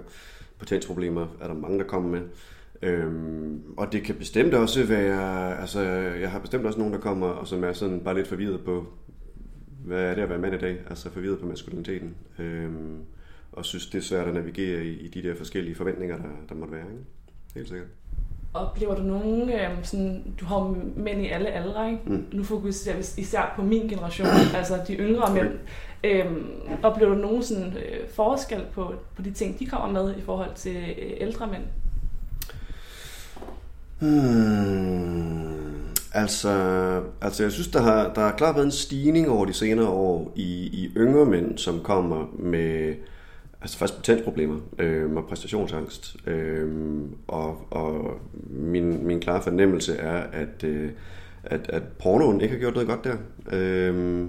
potensproblemer 0.58 1.26
er 1.40 1.46
der 1.46 1.54
mange, 1.54 1.78
der 1.78 1.84
kommer 1.84 2.10
med. 2.10 2.28
Øhm, 2.82 3.62
og 3.76 3.92
det 3.92 4.02
kan 4.02 4.14
bestemt 4.14 4.54
også 4.54 4.84
være, 4.84 5.58
altså 5.60 5.80
jeg 6.20 6.30
har 6.30 6.38
bestemt 6.38 6.66
også 6.66 6.78
nogen, 6.78 6.94
der 6.94 7.00
kommer, 7.00 7.26
og 7.26 7.46
som 7.46 7.64
er 7.64 7.72
sådan 7.72 8.00
bare 8.00 8.14
lidt 8.14 8.28
forvirret 8.28 8.60
på, 8.64 8.86
hvad 9.84 10.02
er 10.02 10.14
det 10.14 10.22
at 10.22 10.28
være 10.28 10.38
mand 10.38 10.54
i 10.54 10.58
dag? 10.58 10.78
Altså 10.90 11.10
forvirret 11.10 11.38
på 11.38 11.46
maskuliniteten. 11.46 12.14
Øhm, 12.38 12.98
og 13.52 13.64
synes, 13.64 13.86
det 13.86 13.98
er 13.98 14.02
svært 14.02 14.28
at 14.28 14.34
navigere 14.34 14.84
i, 14.84 14.92
i 14.92 15.08
de 15.08 15.22
der 15.22 15.34
forskellige 15.34 15.74
forventninger, 15.74 16.16
der, 16.16 16.28
der 16.48 16.54
måtte 16.54 16.74
være, 16.74 16.84
ikke? 16.84 17.04
Helt 17.54 17.68
sikkert. 17.68 17.88
Oplever 18.54 18.94
du 18.94 19.02
nogen, 19.02 19.50
øh, 19.50 19.70
sådan, 19.82 20.34
du 20.40 20.44
har 20.44 20.76
mænd 20.96 21.22
i 21.22 21.28
alle 21.28 21.48
aldre, 21.48 21.90
ikke? 21.90 22.02
Mm. 22.06 22.24
Nu 22.32 22.42
fokuserer 22.42 22.96
vi 22.96 23.00
især 23.00 23.52
på 23.56 23.62
min 23.62 23.88
generation, 23.88 24.26
altså 24.58 24.80
de 24.88 24.94
yngre 24.94 25.34
mænd. 25.34 25.50
Øh, 26.04 26.26
oplever 26.82 27.14
du 27.14 27.20
nogen 27.20 27.42
sådan, 27.42 27.72
øh, 27.72 28.08
forskel 28.08 28.62
på, 28.72 28.94
på 29.16 29.22
de 29.22 29.30
ting, 29.30 29.58
de 29.58 29.66
kommer 29.66 30.02
med 30.02 30.16
i 30.16 30.20
forhold 30.20 30.54
til 30.54 30.76
øh, 30.76 31.12
ældre 31.20 31.46
mænd? 31.46 31.62
Hmm. 33.98 35.56
Altså, 36.12 36.50
altså 37.20 37.42
jeg 37.42 37.52
synes, 37.52 37.68
der 37.68 37.80
har, 37.80 38.12
der 38.14 38.20
har 38.20 38.32
klart 38.36 38.54
været 38.54 38.64
en 38.64 38.72
stigning 38.72 39.28
over 39.28 39.44
de 39.44 39.52
senere 39.52 39.88
år 39.88 40.32
i, 40.36 40.66
i 40.72 40.92
yngre 40.96 41.26
mænd, 41.26 41.58
som 41.58 41.80
kommer 41.80 42.26
med 42.38 42.94
altså 43.60 43.78
faktisk 43.78 43.96
potensproblemer 43.96 44.56
øh, 44.78 45.12
og 45.12 45.24
præstationsangst. 45.24 46.16
Øh, 46.26 46.68
og 47.28 47.66
og 47.70 48.20
min, 48.50 49.06
min 49.06 49.20
klare 49.20 49.42
fornemmelse 49.42 49.96
er, 49.96 50.22
at, 50.32 50.64
øh, 50.64 50.90
at, 51.44 51.60
at 51.68 51.82
pornoen 51.82 52.40
ikke 52.40 52.54
har 52.54 52.60
gjort 52.60 52.74
noget 52.74 52.88
godt 52.88 53.04
der. 53.04 53.16
Øh, 53.52 54.24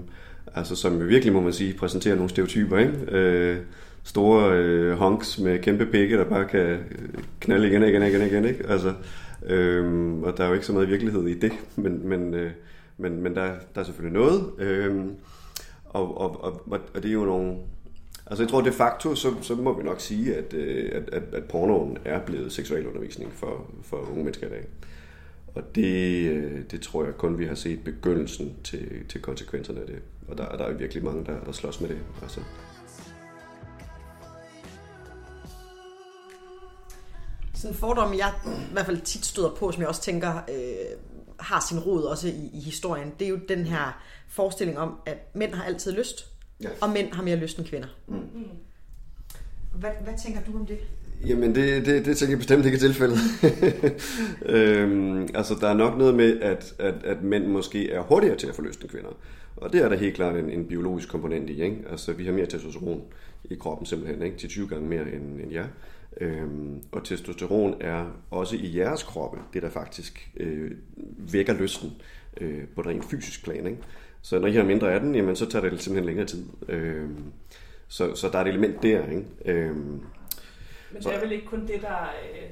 altså 0.54 0.76
som 0.76 1.08
virkelig, 1.08 1.32
må 1.32 1.40
man 1.40 1.52
sige, 1.52 1.74
præsenterer 1.74 2.14
nogle 2.14 2.30
stereotyper. 2.30 2.78
Ikke? 2.78 2.92
Øh, 3.08 3.56
store 4.04 4.58
øh, 4.58 4.92
honks 4.92 5.38
med 5.38 5.58
kæmpe 5.58 5.86
pikke, 5.86 6.18
der 6.18 6.24
bare 6.24 6.44
kan 6.44 6.78
knalde 7.40 7.68
igen, 7.68 7.82
igen, 7.82 8.02
igen, 8.02 8.22
igen. 8.22 8.44
Ikke? 8.44 8.64
Altså, 8.68 8.92
Øhm, 9.46 10.22
og 10.22 10.36
der 10.36 10.44
er 10.44 10.48
jo 10.48 10.54
ikke 10.54 10.66
så 10.66 10.72
meget 10.72 10.88
virkelighed 10.88 11.26
i 11.26 11.38
det, 11.38 11.52
men, 11.76 12.08
men, 12.08 12.34
øh, 12.34 12.50
men, 12.96 13.22
men 13.22 13.34
der, 13.34 13.54
der 13.74 13.80
er 13.80 13.84
selvfølgelig 13.84 14.20
noget. 14.20 14.50
Øhm, 14.58 15.14
og, 15.84 16.20
og, 16.20 16.44
og, 16.44 16.62
og 16.94 17.02
det 17.02 17.08
er 17.08 17.12
jo 17.12 17.24
nogle... 17.24 17.56
Altså 18.26 18.42
jeg 18.42 18.50
tror 18.50 18.60
de 18.60 18.72
facto, 18.72 19.14
så, 19.14 19.34
så 19.42 19.54
må 19.54 19.78
vi 19.78 19.82
nok 19.82 20.00
sige, 20.00 20.36
at, 20.36 20.54
øh, 20.54 20.90
at, 20.92 21.10
at, 21.12 21.22
at 21.32 21.44
pornoen 21.44 21.98
er 22.04 22.20
blevet 22.20 22.52
seksualundervisning 22.52 23.32
for, 23.32 23.70
for 23.82 23.96
unge 23.96 24.24
mennesker 24.24 24.46
i 24.46 24.50
dag. 24.50 24.66
Og 25.54 25.74
det, 25.74 26.30
øh, 26.30 26.60
det 26.70 26.80
tror 26.80 27.04
jeg 27.04 27.14
kun, 27.14 27.38
vi 27.38 27.46
har 27.46 27.54
set 27.54 27.84
begyndelsen 27.84 28.56
til, 28.64 28.88
til 29.08 29.22
konsekvenserne 29.22 29.80
af 29.80 29.86
det. 29.86 29.98
Og 30.28 30.38
der, 30.38 30.56
der 30.56 30.64
er 30.64 30.72
virkelig 30.72 31.04
mange, 31.04 31.24
der, 31.24 31.44
der 31.46 31.52
slås 31.52 31.80
med 31.80 31.88
det. 31.88 31.98
Altså. 32.22 32.40
Sådan 37.58 37.74
en 37.74 37.78
fordom, 37.78 38.14
jeg 38.14 38.32
i 38.46 38.72
hvert 38.72 38.86
fald 38.86 39.00
tit 39.00 39.24
støder 39.24 39.50
på, 39.50 39.72
som 39.72 39.80
jeg 39.80 39.88
også 39.88 40.02
tænker 40.02 40.34
øh, 40.36 40.98
har 41.40 41.66
sin 41.68 41.78
rod 41.78 42.02
også 42.02 42.28
i, 42.28 42.50
i 42.52 42.60
historien, 42.60 43.12
det 43.18 43.24
er 43.24 43.28
jo 43.28 43.38
den 43.48 43.64
her 43.64 44.02
forestilling 44.28 44.78
om, 44.78 44.94
at 45.06 45.16
mænd 45.34 45.54
har 45.54 45.64
altid 45.64 45.92
lyst, 45.92 46.26
ja. 46.62 46.68
og 46.80 46.90
mænd 46.90 47.12
har 47.12 47.22
mere 47.22 47.36
lyst 47.36 47.58
end 47.58 47.66
kvinder. 47.66 47.88
Mm. 48.08 48.18
Hvad, 49.74 49.90
hvad 50.04 50.14
tænker 50.24 50.40
du 50.46 50.58
om 50.58 50.66
det? 50.66 50.78
Jamen, 51.26 51.54
det, 51.54 51.86
det, 51.86 52.04
det 52.04 52.16
tænker 52.16 52.32
jeg 52.32 52.38
bestemt 52.38 52.64
ikke 52.64 52.76
er 52.76 52.80
tilfældet. 52.80 53.18
øhm, 54.56 55.28
altså, 55.34 55.54
der 55.60 55.68
er 55.68 55.74
nok 55.74 55.98
noget 55.98 56.14
med, 56.14 56.40
at, 56.40 56.74
at, 56.78 56.94
at 57.04 57.22
mænd 57.22 57.46
måske 57.46 57.90
er 57.90 58.02
hurtigere 58.02 58.36
til 58.36 58.46
at 58.46 58.54
få 58.54 58.62
lyst 58.62 58.80
end 58.80 58.90
kvinder. 58.90 59.10
Og 59.56 59.72
det 59.72 59.84
er 59.84 59.88
der 59.88 59.96
helt 59.96 60.14
klart 60.14 60.36
en, 60.36 60.50
en 60.50 60.64
biologisk 60.64 61.08
komponent 61.08 61.50
i. 61.50 61.62
Ikke? 61.62 61.76
Altså, 61.90 62.12
vi 62.12 62.24
har 62.24 62.32
mere 62.32 62.46
testosteron 62.46 63.02
i 63.44 63.54
kroppen 63.54 63.86
simpelthen, 63.86 64.22
ikke? 64.22 64.36
til 64.36 64.48
20 64.48 64.68
gange 64.68 64.88
mere 64.88 65.02
end, 65.02 65.40
end 65.40 65.52
jer. 65.52 65.66
Øhm, 66.20 66.82
og 66.92 67.04
testosteron 67.04 67.76
er 67.80 68.06
også 68.30 68.56
i 68.56 68.78
jeres 68.78 69.02
kroppe 69.02 69.38
det, 69.52 69.62
der 69.62 69.70
faktisk 69.70 70.30
øh, 70.36 70.70
vækker 71.32 71.52
lysten 71.52 71.92
øh, 72.40 72.64
på 72.74 72.80
et 72.80 72.86
rent 72.86 73.04
fysisk 73.04 73.44
plan. 73.44 73.66
Ikke? 73.66 73.78
Så 74.22 74.38
når 74.38 74.48
I 74.48 74.52
har 74.52 74.64
mindre 74.64 74.92
af 74.92 75.00
den, 75.00 75.14
jamen, 75.14 75.36
så 75.36 75.50
tager 75.50 75.68
det 75.68 75.82
simpelthen 75.82 76.06
længere 76.06 76.26
tid. 76.26 76.46
Øhm, 76.68 77.32
så, 77.88 78.14
så 78.14 78.28
der 78.28 78.38
er 78.38 78.42
et 78.42 78.48
element 78.48 78.82
der. 78.82 79.06
Ikke? 79.08 79.24
Øhm, 79.44 79.74
Men 80.92 81.02
det 81.02 81.14
er 81.14 81.20
vel 81.20 81.32
ikke 81.32 81.46
kun 81.46 81.60
det, 81.60 81.82
der, 81.82 82.12
øh, 82.32 82.48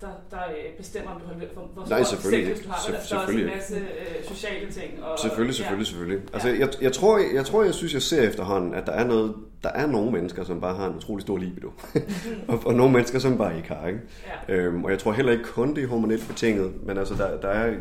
der, 0.00 0.08
der 0.30 0.38
øh, 0.48 0.76
bestemmer, 0.76 1.10
om 1.10 1.20
du 1.20 1.26
har 1.26 1.34
hvor, 1.54 1.70
hvor 1.74 1.86
Nej, 1.88 2.02
selvfølgelig 2.02 2.56
sex, 2.56 2.64
du 2.64 2.70
har. 2.70 2.80
Se, 2.86 2.92
der 2.92 3.16
er 3.16 3.26
også 3.26 3.38
en 3.38 3.46
masse 3.46 3.74
øh, 3.76 4.24
sociale 4.24 4.72
ting. 4.72 5.02
Og, 5.02 5.18
selvfølgelig, 5.18 5.54
selvfølgelig, 5.54 5.84
ja. 5.84 5.90
selvfølgelig. 5.90 6.22
Altså, 6.32 6.48
jeg, 6.48 6.68
jeg, 6.82 6.92
tror, 6.92 7.18
jeg, 7.18 7.26
jeg 7.34 7.46
tror, 7.46 7.64
jeg 7.64 7.74
synes, 7.74 7.94
jeg 7.94 8.02
ser 8.02 8.22
efterhånden, 8.22 8.74
at 8.74 8.86
der 8.86 8.92
er 8.92 9.04
noget, 9.04 9.34
der 9.62 9.68
er 9.68 9.86
nogle 9.86 10.12
mennesker, 10.12 10.44
som 10.44 10.60
bare 10.60 10.74
har 10.74 10.86
en 10.86 10.96
utrolig 10.96 11.22
stor 11.22 11.38
libido. 11.38 11.70
og, 12.48 12.62
og 12.66 12.74
nogle 12.74 12.92
mennesker, 12.92 13.18
som 13.18 13.38
bare 13.38 13.56
ikke 13.56 13.68
har. 13.68 13.86
Ikke? 13.86 14.00
Ja. 14.48 14.54
Øhm, 14.54 14.84
og 14.84 14.90
jeg 14.90 14.98
tror 14.98 15.12
heller 15.12 15.32
ikke 15.32 15.44
kun 15.44 15.74
det 15.74 15.84
er 15.84 15.88
hormonelt 15.88 16.28
betinget, 16.28 16.86
men 16.86 16.98
altså, 16.98 17.14
der, 17.14 17.40
der, 17.40 17.48
er, 17.48 17.74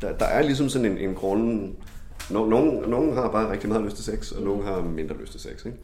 der, 0.00 0.12
der 0.12 0.26
er 0.26 0.42
ligesom 0.42 0.68
sådan 0.68 0.92
en, 0.92 0.98
en 0.98 1.14
grund... 1.14 1.74
No, 2.30 2.46
nogen, 2.46 2.90
nogen 2.90 3.14
har 3.14 3.30
bare 3.30 3.52
rigtig 3.52 3.68
meget 3.68 3.84
lyst 3.84 3.96
til 3.96 4.04
sex, 4.04 4.32
og 4.32 4.42
nogen 4.42 4.64
har 4.64 4.80
mindre 4.80 5.16
lyst 5.20 5.32
til 5.32 5.40
sex. 5.40 5.64
Ikke? 5.66 5.78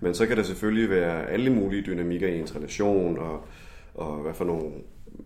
Men 0.00 0.14
så 0.14 0.26
kan 0.26 0.36
der 0.36 0.42
selvfølgelig 0.42 0.90
være 0.90 1.30
alle 1.30 1.50
mulige 1.50 1.82
dynamikker 1.82 2.28
i 2.28 2.40
ens 2.40 2.56
relation, 2.56 3.18
og, 3.18 3.44
og 3.94 4.16
hvad 4.16 4.34
for 4.34 4.44
nogle 4.44 4.64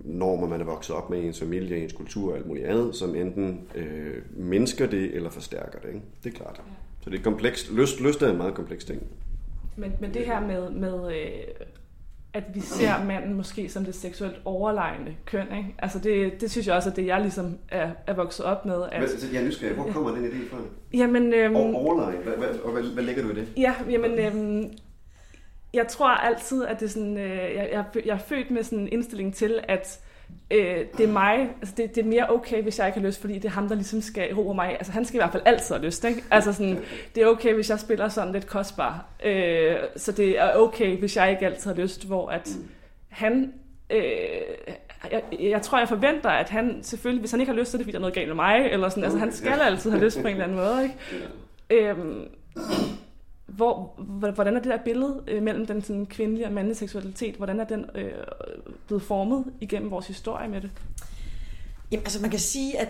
normer, 0.01 0.49
man 0.49 0.61
er 0.61 0.65
vokset 0.65 0.97
op 0.97 1.11
med 1.11 1.25
ens 1.25 1.39
familie, 1.39 1.83
ens 1.83 1.93
kultur 1.93 2.31
og 2.31 2.37
alt 2.37 2.47
muligt 2.47 2.67
andet, 2.67 2.95
som 2.97 3.15
enten 3.15 3.61
øh, 3.75 4.23
mindsker 4.31 4.87
det 4.87 5.15
eller 5.15 5.31
forstærker 5.31 5.79
det. 5.79 5.89
Ikke? 5.89 6.01
Det 6.25 6.35
er 6.35 6.37
klart. 6.37 6.57
Ja. 6.57 6.73
Så 7.01 7.11
det 7.11 7.19
er 7.19 7.23
komplekst. 7.23 7.73
Lyst, 7.73 8.01
lyst 8.01 8.23
er 8.23 8.31
en 8.31 8.37
meget 8.37 8.55
kompleks 8.55 8.85
ting. 8.85 9.03
Men, 9.77 9.93
men 10.01 10.15
det 10.15 10.27
her 10.27 10.41
med, 10.41 10.71
med 10.71 11.17
øh, 11.17 11.67
at 12.35 12.45
vi 12.55 12.61
ser 12.61 13.05
manden 13.05 13.35
måske 13.35 13.69
som 13.69 13.85
det 13.85 13.95
seksuelt 13.95 14.37
overlegne 14.45 15.17
køn, 15.25 15.47
ikke? 15.57 15.75
Altså 15.79 15.99
det, 15.99 16.41
det 16.41 16.51
synes 16.51 16.67
jeg 16.67 16.77
også, 16.77 16.91
at 16.91 16.97
det 16.97 17.07
jeg 17.07 17.21
ligesom 17.21 17.59
er, 17.69 17.91
er 18.07 18.15
vokset 18.15 18.45
op 18.45 18.67
med. 18.67 18.83
At, 18.93 18.99
hvad, 18.99 19.09
jeg 19.33 19.43
er 19.43 19.47
nysgerrig. 19.47 19.75
Hvor 19.75 19.93
kommer 19.93 20.15
den 20.15 20.25
idé 20.25 20.51
fra? 20.51 20.59
Jamen, 20.95 21.33
øhm, 21.35 21.57
overlegne? 21.57 22.23
Hvad, 22.23 22.33
hvad, 22.33 22.59
og 22.59 22.73
hvad, 22.73 22.83
hvad 22.83 23.05
lægger 23.05 23.23
du 23.23 23.31
i 23.31 23.35
det? 23.35 23.49
Ja, 23.57 23.75
jamen, 23.91 24.19
øhm, 24.19 24.73
jeg 25.75 25.89
tror 25.89 26.09
altid, 26.09 26.65
at 26.65 26.81
det 26.81 26.87
er 26.87 26.91
sådan, 26.91 27.17
øh, 27.17 27.55
jeg, 27.55 27.69
jeg, 27.73 27.85
jeg 28.07 28.15
er 28.15 28.19
født 28.19 28.51
med 28.51 28.63
sådan 28.63 28.79
en 28.79 28.89
indstilling 28.93 29.35
til, 29.35 29.61
at 29.69 30.01
øh, 30.51 30.79
det 30.99 31.05
er 31.05 31.13
mig, 31.13 31.51
altså 31.61 31.75
det, 31.77 31.95
det 31.95 32.05
er 32.05 32.09
mere 32.09 32.31
okay, 32.31 32.63
hvis 32.63 32.79
jeg 32.79 32.87
ikke 32.87 33.01
har 33.01 33.07
lyst, 33.07 33.21
fordi 33.21 33.35
det 33.35 33.45
er 33.45 33.51
ham, 33.51 33.69
der 33.69 33.75
ligesom 33.75 34.01
skal 34.01 34.35
ro 34.35 34.53
mig. 34.53 34.71
Altså 34.71 34.93
han 34.93 35.05
skal 35.05 35.17
i 35.17 35.19
hvert 35.19 35.33
fald 35.33 35.43
altid 35.47 35.75
have 35.75 35.87
lyst, 35.87 36.05
ikke? 36.05 36.25
Altså 36.31 36.53
sådan, 36.53 36.79
det 37.15 37.23
er 37.23 37.27
okay, 37.27 37.55
hvis 37.55 37.71
jeg 37.71 37.81
spiller 37.81 38.09
sådan 38.09 38.33
lidt 38.33 38.47
kostbar. 38.47 39.05
Øh, 39.25 39.77
så 39.97 40.13
det 40.13 40.39
er 40.39 40.55
okay, 40.57 40.99
hvis 40.99 41.17
jeg 41.17 41.31
ikke 41.31 41.47
altid 41.47 41.71
har 41.75 41.83
lyst, 41.83 42.07
hvor 42.07 42.29
at 42.29 42.49
han... 43.09 43.53
Øh, 43.91 44.03
jeg, 45.13 45.23
jeg 45.41 45.63
tror, 45.63 45.79
jeg 45.79 45.89
forventer, 45.89 46.31
at 46.31 46.51
han 46.51 46.79
selvfølgelig, 46.83 47.21
hvis 47.21 47.31
han 47.31 47.41
ikke 47.41 47.53
har 47.53 47.59
lyst, 47.59 47.71
så 47.71 47.77
er 47.77 47.79
det 47.79 47.85
fordi, 47.85 47.93
der 47.93 47.99
er 47.99 48.01
noget 48.01 48.15
galt 48.15 48.29
med 48.29 48.37
mig, 48.37 48.67
eller 48.71 48.89
sådan, 48.89 49.05
altså 49.05 49.19
han 49.19 49.33
skal 49.33 49.61
altid 49.61 49.91
have 49.91 50.05
lyst 50.05 50.21
på 50.21 50.29
en 50.29 50.33
eller 50.33 50.45
anden 50.45 50.57
måde, 50.57 50.83
ikke? 50.83 51.91
Øh, 51.91 51.97
hvor, 53.57 53.95
hvordan 54.35 54.57
er 54.57 54.61
det 54.61 54.71
der 54.71 54.85
billede 54.85 55.23
øh, 55.29 55.43
mellem 55.43 55.67
den 55.67 55.83
sådan, 55.83 56.07
kvindelige 56.07 56.47
og 56.47 56.53
mandlige 56.53 56.77
seksualitet, 56.77 57.35
hvordan 57.35 57.61
er 57.61 57.65
den 57.65 57.87
øh, 57.95 58.13
blevet 58.87 59.03
formet 59.03 59.45
igennem 59.61 59.91
vores 59.91 60.07
historie 60.07 60.49
med 60.49 60.61
det? 60.61 60.71
Jamen, 61.91 62.05
altså 62.05 62.21
man 62.21 62.31
kan 62.31 62.41
sige, 62.41 62.79
at, 62.79 62.89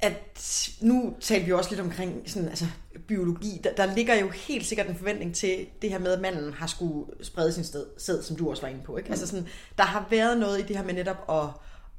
at 0.00 0.68
nu 0.80 1.14
taler 1.20 1.44
vi 1.44 1.52
også 1.52 1.70
lidt 1.70 1.80
omkring 1.80 2.22
sådan, 2.26 2.48
altså, 2.48 2.66
biologi. 3.06 3.60
Der, 3.64 3.74
der 3.74 3.94
ligger 3.94 4.14
jo 4.14 4.28
helt 4.28 4.66
sikkert 4.66 4.86
en 4.88 4.96
forventning 4.96 5.34
til 5.34 5.66
det 5.82 5.90
her 5.90 5.98
med, 5.98 6.12
at 6.12 6.20
manden 6.20 6.52
har 6.52 6.66
skulle 6.66 7.24
sprede 7.24 7.52
sin 7.52 7.64
sted, 7.64 7.86
sæd, 7.98 8.22
som 8.22 8.36
du 8.36 8.50
også 8.50 8.62
var 8.62 8.68
inde 8.68 8.82
på. 8.84 8.96
Ikke? 8.96 9.08
Mm. 9.08 9.12
Altså 9.12 9.26
sådan, 9.26 9.48
der 9.78 9.84
har 9.84 10.06
været 10.10 10.38
noget 10.38 10.58
i 10.58 10.62
det 10.62 10.76
her 10.76 10.84
med 10.84 10.94
netop 10.94 11.24
at, 11.28 11.44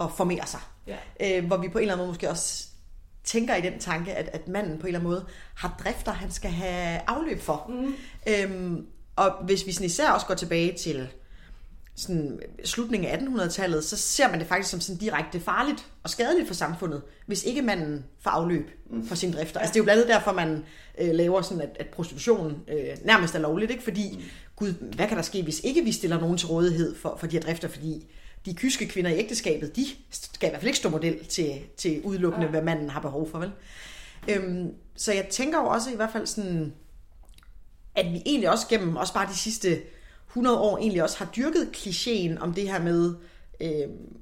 at 0.05 0.12
formere 0.17 0.48
sig. 0.48 0.60
Ja. 0.88 0.98
Øh, 1.19 1.45
hvor 1.45 1.57
vi 1.57 1.69
på 1.69 1.77
en 1.77 1.81
eller 1.81 1.93
anden 1.93 2.05
måde 2.05 2.10
måske 2.10 2.29
også 2.29 2.67
tænker 3.25 3.55
i 3.55 3.62
den 3.62 3.79
tanke, 3.79 4.13
at, 4.13 4.29
at 4.34 4.48
manden 4.48 4.77
på 4.77 4.88
en 4.88 4.88
eller 4.88 5.00
anden 5.00 5.12
måde 5.12 5.25
har 5.55 5.75
drifter, 5.84 6.12
han 6.12 6.32
skal 6.32 6.51
have 6.51 7.01
afløb 7.08 7.41
for. 7.41 7.65
Mm. 7.70 7.94
Øhm, 8.27 8.86
og 9.15 9.32
hvis 9.46 9.65
vi 9.65 9.72
sådan 9.72 9.86
især 9.86 10.10
også 10.10 10.25
går 10.25 10.34
tilbage 10.34 10.77
til 10.77 11.08
sådan 11.96 12.39
slutningen 12.63 13.10
af 13.12 13.17
1800-tallet, 13.17 13.84
så 13.84 13.98
ser 13.98 14.29
man 14.29 14.39
det 14.39 14.48
faktisk 14.48 14.70
som 14.70 14.79
sådan 14.79 15.00
direkte 15.00 15.39
farligt 15.39 15.86
og 16.03 16.10
skadeligt 16.10 16.48
for 16.48 16.53
samfundet, 16.53 17.01
hvis 17.25 17.44
ikke 17.44 17.62
manden 17.62 18.05
får 18.22 18.29
afløb 18.29 18.70
mm. 18.91 19.08
for 19.08 19.15
sine 19.15 19.34
drifter. 19.34 19.60
Altså 19.60 19.74
det 19.74 19.79
er 19.79 19.82
jo 19.82 19.84
blandt 19.84 20.01
andet 20.01 20.15
derfor, 20.15 20.32
man 20.32 20.63
øh, 21.01 21.10
laver 21.13 21.41
sådan, 21.41 21.62
at, 21.62 21.77
at 21.79 21.88
prostitution 21.88 22.62
øh, 22.67 22.98
nærmest 23.05 23.36
er 23.36 23.39
lovligt, 23.39 23.72
ikke? 23.72 23.84
fordi, 23.84 24.17
mm. 24.17 24.24
gud, 24.55 24.74
hvad 24.96 25.08
kan 25.08 25.17
der 25.17 25.24
ske, 25.24 25.44
hvis 25.44 25.60
ikke 25.63 25.84
vi 25.84 25.91
stiller 25.91 26.20
nogen 26.20 26.38
til 26.38 26.48
rådighed 26.48 26.96
for, 26.96 27.17
for 27.20 27.27
de 27.27 27.36
her 27.36 27.41
drifter, 27.41 27.67
fordi 27.67 28.08
de 28.45 28.53
kyske 28.53 28.87
kvinder 28.87 29.11
i 29.11 29.17
ægteskabet, 29.17 29.75
de 29.75 29.85
skal 30.09 30.47
i 30.47 30.49
hvert 30.49 30.61
fald 30.61 30.67
ikke 30.67 30.77
stå 30.77 30.89
model 30.89 31.25
til, 31.25 31.61
til 31.77 32.01
udelukkende, 32.03 32.47
hvad 32.47 32.61
manden 32.61 32.89
har 32.89 32.99
behov 32.99 33.29
for, 33.29 33.39
vel? 33.39 33.51
Øhm, 34.27 34.73
så 34.95 35.13
jeg 35.13 35.27
tænker 35.29 35.59
jo 35.59 35.65
også 35.65 35.91
i 35.91 35.95
hvert 35.95 36.11
fald 36.11 36.27
sådan, 36.27 36.73
at 37.95 38.05
vi 38.05 38.21
egentlig 38.25 38.49
også 38.49 38.67
gennem, 38.67 38.95
også 38.95 39.13
bare 39.13 39.27
de 39.27 39.37
sidste 39.37 39.81
100 40.27 40.59
år, 40.59 40.77
egentlig 40.77 41.03
også 41.03 41.17
har 41.17 41.25
dyrket 41.35 41.69
klichéen 41.75 42.39
om 42.39 42.53
det 42.53 42.69
her 42.69 42.81
med 42.81 43.15
øhm, 43.61 44.17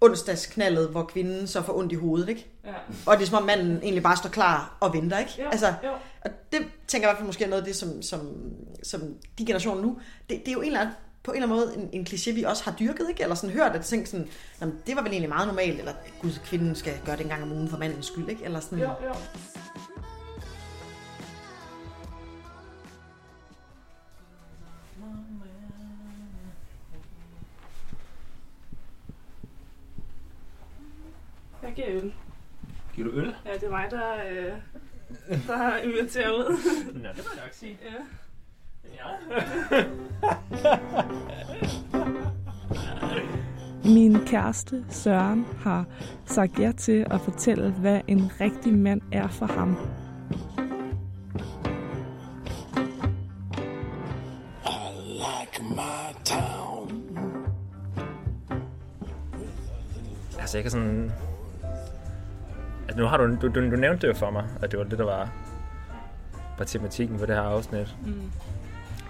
onsdagsknaldet, 0.00 0.88
hvor 0.88 1.02
kvinden 1.02 1.46
så 1.46 1.62
får 1.62 1.78
ondt 1.78 1.92
i 1.92 1.94
hovedet, 1.94 2.28
ikke? 2.28 2.46
Ja. 2.64 2.72
Og 3.06 3.16
det 3.16 3.22
er 3.22 3.26
som 3.26 3.38
om 3.38 3.42
manden 3.42 3.76
egentlig 3.76 4.02
bare 4.02 4.16
står 4.16 4.30
klar 4.30 4.76
og 4.80 4.94
venter, 4.94 5.18
ikke? 5.18 5.32
Jo, 5.38 5.48
altså, 5.48 5.74
jo. 5.84 5.92
Og 6.20 6.30
det 6.52 6.60
tænker 6.86 7.08
jeg 7.08 7.12
i 7.12 7.12
hvert 7.12 7.16
fald 7.16 7.26
måske 7.26 7.44
er 7.44 7.48
noget 7.48 7.62
af 7.62 7.66
det, 7.66 7.76
som, 7.76 8.02
som, 8.02 8.52
som 8.82 9.14
de 9.38 9.46
generationer 9.46 9.82
nu, 9.82 9.98
det, 10.30 10.40
det 10.40 10.48
er 10.48 10.52
jo 10.52 10.60
en 10.60 10.66
eller 10.66 10.80
anden 10.80 10.94
på 11.26 11.32
en 11.32 11.42
eller 11.42 11.54
anden 11.54 11.76
måde 11.78 11.88
en, 11.92 12.00
en 12.00 12.06
kliché, 12.06 12.34
vi 12.34 12.42
også 12.42 12.64
har 12.64 12.76
dyrket, 12.78 13.08
ikke? 13.08 13.22
Eller 13.22 13.34
sådan 13.34 13.56
hørt, 13.56 13.72
at 13.76 13.84
tænke 13.84 14.08
sådan, 14.08 14.28
det 14.86 14.96
var 14.96 15.02
vel 15.02 15.12
egentlig 15.12 15.28
meget 15.28 15.46
normalt, 15.46 15.78
eller 15.78 15.92
gud, 16.20 16.30
kvinden 16.44 16.74
skal 16.74 16.92
gøre 17.04 17.16
det 17.16 17.22
en 17.22 17.28
gang 17.28 17.42
om 17.42 17.52
ugen 17.52 17.68
for 17.68 17.78
mandens 17.78 18.06
skyld, 18.06 18.28
ikke? 18.28 18.44
Eller 18.44 18.60
sådan. 18.60 18.78
Jo, 18.78 18.90
jo. 19.04 19.14
Jeg 31.62 31.72
giver 31.74 31.88
øl. 31.90 32.14
Giver 32.94 33.08
du 33.08 33.16
øl? 33.16 33.34
Ja, 33.44 33.54
det 33.54 33.62
er 33.62 33.70
mig, 33.70 33.90
der, 33.90 34.14
øh, 34.30 34.52
der 35.46 35.56
har 35.56 35.76
inviteret 35.76 36.34
ud. 36.34 36.92
Nå, 36.92 37.08
det 37.08 37.16
må 37.16 37.30
jeg 37.34 37.44
nok 37.44 37.52
sige. 37.52 37.78
Ja. 37.84 38.04
Ja. 38.94 39.84
Min 43.84 44.18
kæreste 44.26 44.84
Søren 44.88 45.46
har 45.60 45.84
sagt 46.24 46.58
ja 46.58 46.72
til 46.76 47.06
at 47.10 47.20
fortælle, 47.20 47.70
hvad 47.70 48.00
en 48.06 48.30
rigtig 48.40 48.74
mand 48.74 49.00
er 49.12 49.28
for 49.28 49.46
ham. 49.46 49.76
Altså, 60.46 60.58
jeg 60.58 60.64
kan 60.64 60.70
sådan... 60.70 61.12
Altså, 62.88 63.00
nu 63.00 63.04
har 63.06 63.16
du, 63.16 63.36
du, 63.42 63.48
du, 63.48 63.70
du 63.70 63.76
nævnte 63.76 64.06
det 64.06 64.08
jo 64.12 64.18
for 64.18 64.30
mig, 64.30 64.44
at 64.62 64.70
det 64.70 64.78
var 64.78 64.84
det, 64.84 64.98
der 64.98 65.04
var, 65.04 65.30
var 66.58 66.64
tematikken 66.64 67.18
på 67.18 67.26
det 67.26 67.34
her 67.34 67.42
afsnit. 67.42 67.96
Mm. 68.06 68.30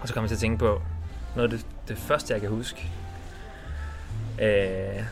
Og 0.01 0.07
så 0.07 0.13
kommer 0.13 0.25
jeg 0.25 0.29
til 0.29 0.35
at 0.35 0.39
tænke 0.39 0.57
på 0.57 0.81
noget 1.35 1.51
af 1.53 1.57
det, 1.57 1.67
det 1.87 1.97
første, 1.97 2.33
jeg 2.33 2.41
kan 2.41 2.49
huske. 2.49 2.91
Øh, 4.41 5.03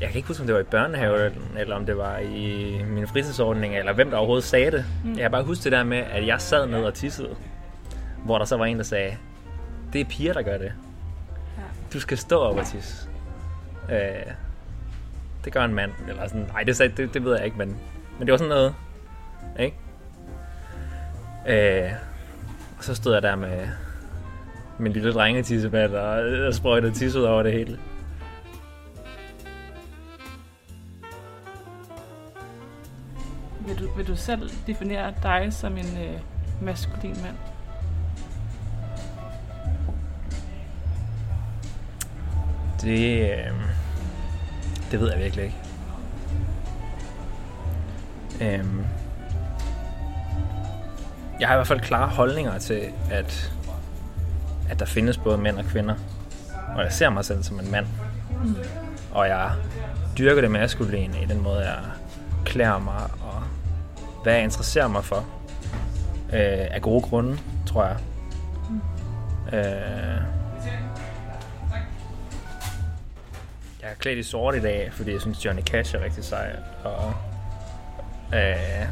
jeg 0.00 0.08
kan 0.08 0.16
ikke 0.16 0.28
huske, 0.28 0.40
om 0.40 0.46
det 0.46 0.54
var 0.54 0.60
i 0.60 0.64
børnehaven, 0.64 1.32
eller 1.58 1.76
om 1.76 1.86
det 1.86 1.96
var 1.96 2.18
i 2.18 2.82
min 2.86 3.08
fritidsordning, 3.08 3.76
eller 3.76 3.92
hvem 3.92 4.10
der 4.10 4.16
overhovedet 4.16 4.44
sagde 4.44 4.70
det. 4.70 4.84
Mm. 5.04 5.10
Jeg 5.10 5.20
kan 5.20 5.30
bare 5.30 5.42
huske 5.42 5.64
det 5.64 5.72
der 5.72 5.84
med, 5.84 5.98
at 5.98 6.26
jeg 6.26 6.40
sad 6.40 6.66
ned 6.66 6.84
og 6.84 6.94
tissede, 6.94 7.36
hvor 8.24 8.38
der 8.38 8.44
så 8.44 8.56
var 8.56 8.64
en, 8.64 8.76
der 8.76 8.82
sagde, 8.82 9.16
det 9.92 10.00
er 10.00 10.04
piger, 10.04 10.32
der 10.32 10.42
gør 10.42 10.58
det. 10.58 10.72
Ja. 11.56 11.62
Du 11.92 12.00
skal 12.00 12.18
stå 12.18 12.38
op 12.38 12.56
og 12.56 12.66
tisse. 12.66 13.08
Øh, 13.90 14.32
det 15.44 15.52
gør 15.52 15.64
en 15.64 15.74
mand. 15.74 15.92
Eller 16.08 16.28
sådan, 16.28 16.46
nej, 16.52 16.62
det, 16.62 16.76
sagde, 16.76 16.92
det, 16.96 17.14
det 17.14 17.24
ved 17.24 17.36
jeg 17.36 17.44
ikke, 17.44 17.58
men, 17.58 17.76
men 18.18 18.26
det 18.26 18.32
var 18.32 18.38
sådan 18.38 18.48
noget. 18.48 18.74
Ikke? 19.58 19.76
Øh, 21.48 21.92
så 22.86 22.94
stod 22.94 23.12
jeg 23.12 23.22
der 23.22 23.36
med 23.36 23.68
min 24.78 24.92
lille 24.92 25.12
drengetissebat 25.12 25.94
og, 25.94 26.46
og 26.46 26.54
sprøjtede 26.54 26.92
tisse 26.92 27.18
ud 27.18 27.24
over 27.24 27.42
det 27.42 27.52
hele. 27.52 27.78
Vil 33.66 33.78
du, 33.78 33.88
vil 33.96 34.06
du 34.06 34.16
selv 34.16 34.50
definere 34.66 35.14
dig 35.22 35.48
som 35.50 35.76
en 35.76 35.86
øh, 35.86 36.20
maskulin 36.62 37.16
mand? 37.22 37.36
Det, 42.82 43.30
øh, 43.30 43.52
det 44.90 45.00
ved 45.00 45.10
jeg 45.10 45.20
virkelig 45.20 45.44
ikke. 45.44 45.56
Øhm, 48.40 48.84
jeg 51.40 51.48
har 51.48 51.54
i 51.54 51.58
hvert 51.58 51.66
fald 51.66 51.80
klare 51.80 52.08
holdninger 52.08 52.58
til, 52.58 52.82
at, 53.10 53.52
at 54.70 54.78
der 54.78 54.84
findes 54.84 55.18
både 55.18 55.38
mænd 55.38 55.58
og 55.58 55.64
kvinder. 55.64 55.94
Og 56.76 56.82
jeg 56.82 56.92
ser 56.92 57.10
mig 57.10 57.24
selv 57.24 57.42
som 57.42 57.60
en 57.60 57.70
mand. 57.70 57.86
Mm. 58.44 58.56
Og 59.12 59.28
jeg 59.28 59.50
dyrker 60.18 60.40
det 60.40 60.50
maskuline 60.50 61.22
i 61.22 61.26
den 61.26 61.42
måde, 61.42 61.58
jeg 61.58 61.78
klæder 62.44 62.78
mig 62.78 63.02
og 63.20 63.42
hvad 64.22 64.34
jeg 64.34 64.44
interesserer 64.44 64.88
mig 64.88 65.04
for. 65.04 65.26
Øh, 66.32 66.66
af 66.70 66.82
gode 66.82 67.02
grunde, 67.02 67.38
tror 67.66 67.84
jeg. 67.84 67.96
Mm. 68.70 68.80
Øh, 69.58 70.22
jeg 73.82 73.90
er 73.90 73.94
klædt 73.98 74.18
i 74.18 74.22
sort 74.22 74.54
i 74.54 74.60
dag, 74.60 74.88
fordi 74.92 75.12
jeg 75.12 75.20
synes, 75.20 75.44
Johnny 75.44 75.62
Cash 75.62 75.94
er 75.94 76.04
rigtig 76.04 76.24
sej. 76.24 76.56
Og, 76.84 77.14
øh, 78.34 78.86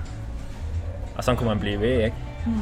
og 1.16 1.24
sådan 1.24 1.38
kunne 1.38 1.48
man 1.48 1.60
blive 1.60 1.80
ved, 1.80 2.04
ikke? 2.04 2.16
Mm. 2.46 2.52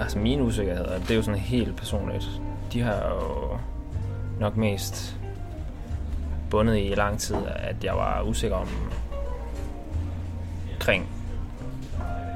Altså 0.00 0.18
mine 0.18 0.42
usikkerheder, 0.42 0.98
det 0.98 1.10
er 1.10 1.14
jo 1.14 1.22
sådan 1.22 1.40
helt 1.40 1.76
personligt. 1.76 2.24
De 2.72 2.80
har 2.80 3.08
jo 3.08 3.58
nok 4.40 4.56
mest 4.56 5.16
bundet 6.50 6.76
i 6.78 6.94
lang 6.96 7.18
tid, 7.18 7.36
at 7.56 7.84
jeg 7.84 7.94
var 7.94 8.22
usikker 8.22 8.56
om 8.56 8.68
omkring 10.72 11.08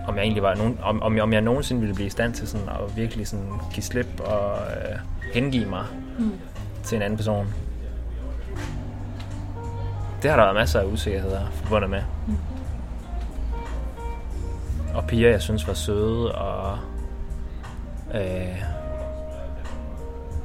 om 0.08 0.16
jeg 0.16 0.22
egentlig 0.22 0.42
var 0.42 0.54
nogen, 0.54 0.78
om, 0.82 1.02
om, 1.02 1.14
jeg, 1.14 1.22
om 1.22 1.32
jeg 1.32 1.40
nogensinde 1.40 1.80
ville 1.80 1.94
blive 1.94 2.06
i 2.06 2.10
stand 2.10 2.34
til 2.34 2.48
sådan 2.48 2.68
at 2.68 2.96
virkelig 2.96 3.26
sådan 3.28 3.46
give 3.74 3.82
slip 3.84 4.20
og 4.20 4.56
øh, 4.56 4.98
hengive 5.34 5.66
mig 5.66 5.84
Mm. 6.18 6.32
til 6.84 6.96
en 6.96 7.02
anden 7.02 7.16
person. 7.16 7.46
Det 10.26 10.32
har 10.32 10.36
der 10.36 10.44
været 10.44 10.56
masser 10.56 10.80
af 10.80 10.84
usikkerheder 10.84 11.46
forbundet 11.50 11.90
med. 11.90 12.02
Mm. 12.26 12.36
Og 14.94 15.04
piger, 15.06 15.30
jeg 15.30 15.42
synes 15.42 15.66
var 15.66 15.74
søde 15.74 16.34
og 16.34 16.78
øh, 18.14 18.62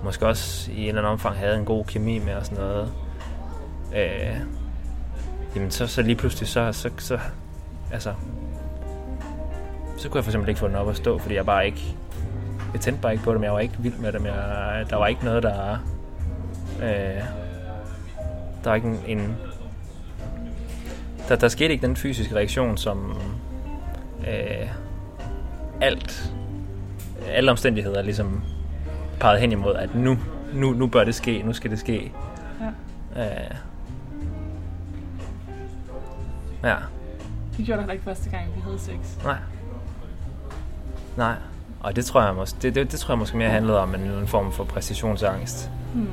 måske 0.04 0.28
også 0.28 0.72
i 0.72 0.82
en 0.82 0.88
eller 0.88 1.02
anden 1.02 1.12
omfang 1.12 1.36
havde 1.36 1.58
en 1.58 1.66
god 1.66 1.86
kemi 1.86 2.20
med 2.20 2.34
og 2.34 2.46
sådan 2.46 2.64
noget. 2.64 2.94
Øh, 3.96 4.38
jamen 5.56 5.72
så, 5.72 5.88
så 5.88 6.02
lige 6.02 6.16
pludselig 6.16 6.50
så, 6.50 6.72
så, 6.72 6.90
så 6.98 7.20
altså 7.92 8.14
så 9.98 10.10
kunne 10.10 10.18
jeg 10.18 10.24
for 10.24 10.32
eksempel 10.32 10.50
ikke 10.50 10.60
få 10.60 10.68
den 10.68 10.76
op 10.76 10.90
at 10.90 10.98
stå, 10.98 11.18
fordi 11.18 11.36
jeg 11.36 11.46
bare 11.46 11.66
ikke 11.66 11.96
jeg 12.74 12.82
tændte 12.82 13.02
bare 13.02 13.12
ikke 13.12 13.24
på 13.24 13.34
dem, 13.34 13.44
jeg 13.44 13.54
var 13.54 13.60
ikke 13.60 13.76
vild 13.80 13.98
med 13.98 14.12
dem, 14.12 14.26
jeg, 14.26 14.86
der 14.90 14.96
var 14.96 15.08
ikke 15.08 15.26
noget, 15.26 15.44
der 15.44 15.78
øh, 16.82 17.24
der 18.64 18.70
var 18.70 18.76
ikke 18.76 18.88
en, 18.88 19.20
en 19.20 19.38
der, 21.32 21.38
der 21.38 21.48
skete 21.48 21.74
ikke 21.74 21.88
den 21.88 21.96
fysiske 21.96 22.36
reaktion, 22.36 22.78
som 22.78 23.18
øh, 24.28 24.70
alt 25.82 26.34
alle 27.28 27.52
omstændigheder 27.52 28.02
ligesom 28.02 28.44
pegede 29.20 29.40
hen 29.40 29.52
imod, 29.52 29.76
at 29.76 29.96
nu, 29.96 30.18
nu, 30.54 30.72
nu 30.72 30.88
bør 30.88 31.04
det 31.04 31.16
ske, 31.16 31.42
nu 31.44 31.54
skal 31.54 31.72
det 31.72 31.80
ske. 31.80 32.12
Ja. 33.16 33.24
Øh, 33.24 33.56
ja, 36.64 36.76
Det 37.58 37.66
gjorde 37.66 37.82
heller 37.82 37.94
ikke 37.94 38.06
første 38.06 38.30
gang, 38.30 38.46
vi 38.56 38.62
havde 38.62 38.80
sex. 38.80 39.24
nej. 39.24 39.38
Nej, 41.18 41.36
og 41.80 41.96
det 41.96 42.06
tror 42.06 42.22
jeg 42.24 42.36
måske, 42.36 42.58
det, 42.62 42.76
det, 42.76 42.92
det 42.92 43.00
tror 43.00 43.14
jeg 43.14 43.20
måske 43.20 43.38
mere 43.38 43.50
handlede 43.50 43.80
om 43.80 43.96
en, 43.96 44.02
en 44.02 44.28
form 44.28 44.52
for 44.52 44.64
præstationsangst. 44.64 45.72
Hmm. 45.94 46.08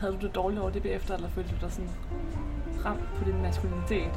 Havde 0.00 0.12
du 0.12 0.26
det 0.26 0.34
dårligt 0.34 0.60
over 0.60 0.70
det 0.70 0.82
bagefter, 0.82 1.14
eller 1.14 1.28
følte 1.34 1.50
du 1.50 1.56
dig 1.66 1.72
sådan 1.72 1.90
ramt 2.86 3.00
på 3.18 3.24
din 3.24 3.42
maskulinitet? 3.42 4.10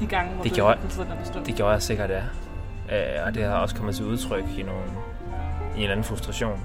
De 0.00 0.06
gange, 0.06 0.34
hvor 0.34 0.42
Det 0.42 0.50
du 0.50 0.54
gjorde- 0.54 0.72
ikke 0.74 0.80
kunne 0.82 0.90
få 0.90 1.02
den 1.04 1.12
at 1.12 1.18
bestå? 1.18 1.40
Det 1.46 1.54
gjorde 1.54 1.72
jeg 1.72 1.82
sikkert, 1.82 2.10
ja. 2.10 2.22
Øh, 2.92 3.26
og 3.26 3.34
det 3.34 3.44
har 3.44 3.54
også 3.58 3.76
kommet 3.76 3.94
til 3.94 4.04
udtryk 4.04 4.44
i, 4.58 4.62
nogle, 4.62 4.84
i 5.74 5.76
en 5.76 5.82
eller 5.82 5.90
anden 5.92 6.04
frustration. 6.04 6.60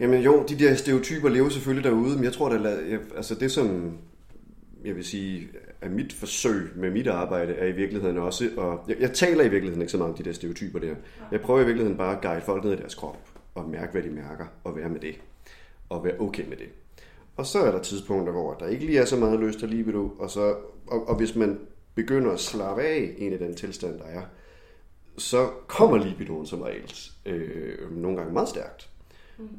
Jamen 0.00 0.22
jo, 0.22 0.44
de 0.48 0.58
der 0.58 0.74
stereotyper 0.74 1.28
lever 1.28 1.48
selvfølgelig 1.48 1.90
derude, 1.90 2.14
men 2.16 2.24
jeg 2.24 2.32
tror, 2.32 2.48
der, 2.48 2.76
altså 3.16 3.34
det 3.34 3.52
som 3.52 3.98
jeg 4.84 4.96
vil 4.96 5.04
sige, 5.04 5.48
at 5.80 5.90
mit 5.90 6.12
forsøg 6.12 6.70
med 6.76 6.90
mit 6.90 7.06
arbejde, 7.06 7.52
er 7.52 7.66
i 7.66 7.72
virkeligheden 7.72 8.18
også, 8.18 8.50
og 8.56 8.84
jeg, 8.88 8.96
jeg 9.00 9.12
taler 9.12 9.44
i 9.44 9.48
virkeligheden 9.48 9.82
ikke 9.82 9.92
så 9.92 9.98
meget 9.98 10.10
om 10.10 10.16
de 10.16 10.24
der 10.24 10.32
stereotyper 10.32 10.78
der. 10.78 10.94
Jeg 11.32 11.40
prøver 11.40 11.60
i 11.60 11.64
virkeligheden 11.64 11.98
bare 11.98 12.16
at 12.16 12.22
guide 12.22 12.42
folk 12.42 12.64
ned 12.64 12.72
i 12.72 12.76
deres 12.76 12.94
krop, 12.94 13.18
og 13.54 13.68
mærke, 13.68 13.92
hvad 13.92 14.02
de 14.02 14.10
mærker, 14.10 14.46
og 14.64 14.76
være 14.76 14.88
med 14.88 15.00
det, 15.00 15.20
og 15.88 16.04
være 16.04 16.20
okay 16.20 16.48
med 16.48 16.56
det. 16.56 16.68
Og 17.36 17.46
så 17.46 17.58
er 17.58 17.70
der 17.70 17.82
tidspunkter, 17.82 18.32
hvor 18.32 18.54
der 18.54 18.66
ikke 18.66 18.86
lige 18.86 18.98
er 18.98 19.04
så 19.04 19.16
meget 19.16 19.40
lyst 19.40 19.58
til 19.58 19.68
libido, 19.68 20.08
og, 20.18 20.30
så, 20.30 20.56
og, 20.86 21.08
og 21.08 21.16
hvis 21.16 21.36
man 21.36 21.60
begynder 21.94 22.32
at 22.32 22.40
slappe 22.40 22.82
af 22.82 23.14
en 23.18 23.32
af 23.32 23.38
den 23.38 23.54
tilstand, 23.54 23.98
der 23.98 24.04
er, 24.04 24.22
så 25.18 25.50
kommer 25.66 25.96
libidoen 25.96 26.46
som 26.46 26.62
regel 26.62 26.94
øh, 27.26 27.96
nogle 27.96 28.16
gange 28.16 28.32
meget 28.32 28.48
stærkt. 28.48 28.90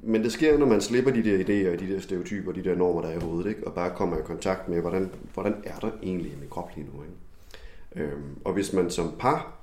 Men 0.01 0.23
det 0.23 0.31
sker, 0.31 0.57
når 0.57 0.65
man 0.65 0.81
slipper 0.81 1.11
de 1.11 1.23
der 1.23 1.37
idéer, 1.37 1.85
de 1.85 1.93
der 1.93 1.99
stereotyper, 1.99 2.51
de 2.51 2.63
der 2.63 2.75
normer, 2.75 3.01
der 3.01 3.09
er 3.09 3.17
i 3.17 3.19
hovedet, 3.19 3.49
ikke? 3.49 3.67
og 3.67 3.73
bare 3.73 3.95
kommer 3.95 4.17
i 4.17 4.21
kontakt 4.25 4.69
med, 4.69 4.81
hvordan, 4.81 5.11
hvordan 5.33 5.55
er 5.63 5.79
der 5.79 5.91
egentlig 6.03 6.31
i 6.31 6.35
min 6.39 6.49
krop 6.49 6.71
lige 6.75 6.87
nu. 6.93 7.03
Ikke? 7.03 8.09
Øhm, 8.11 8.37
og 8.45 8.53
hvis 8.53 8.73
man 8.73 8.89
som 8.89 9.15
par 9.19 9.59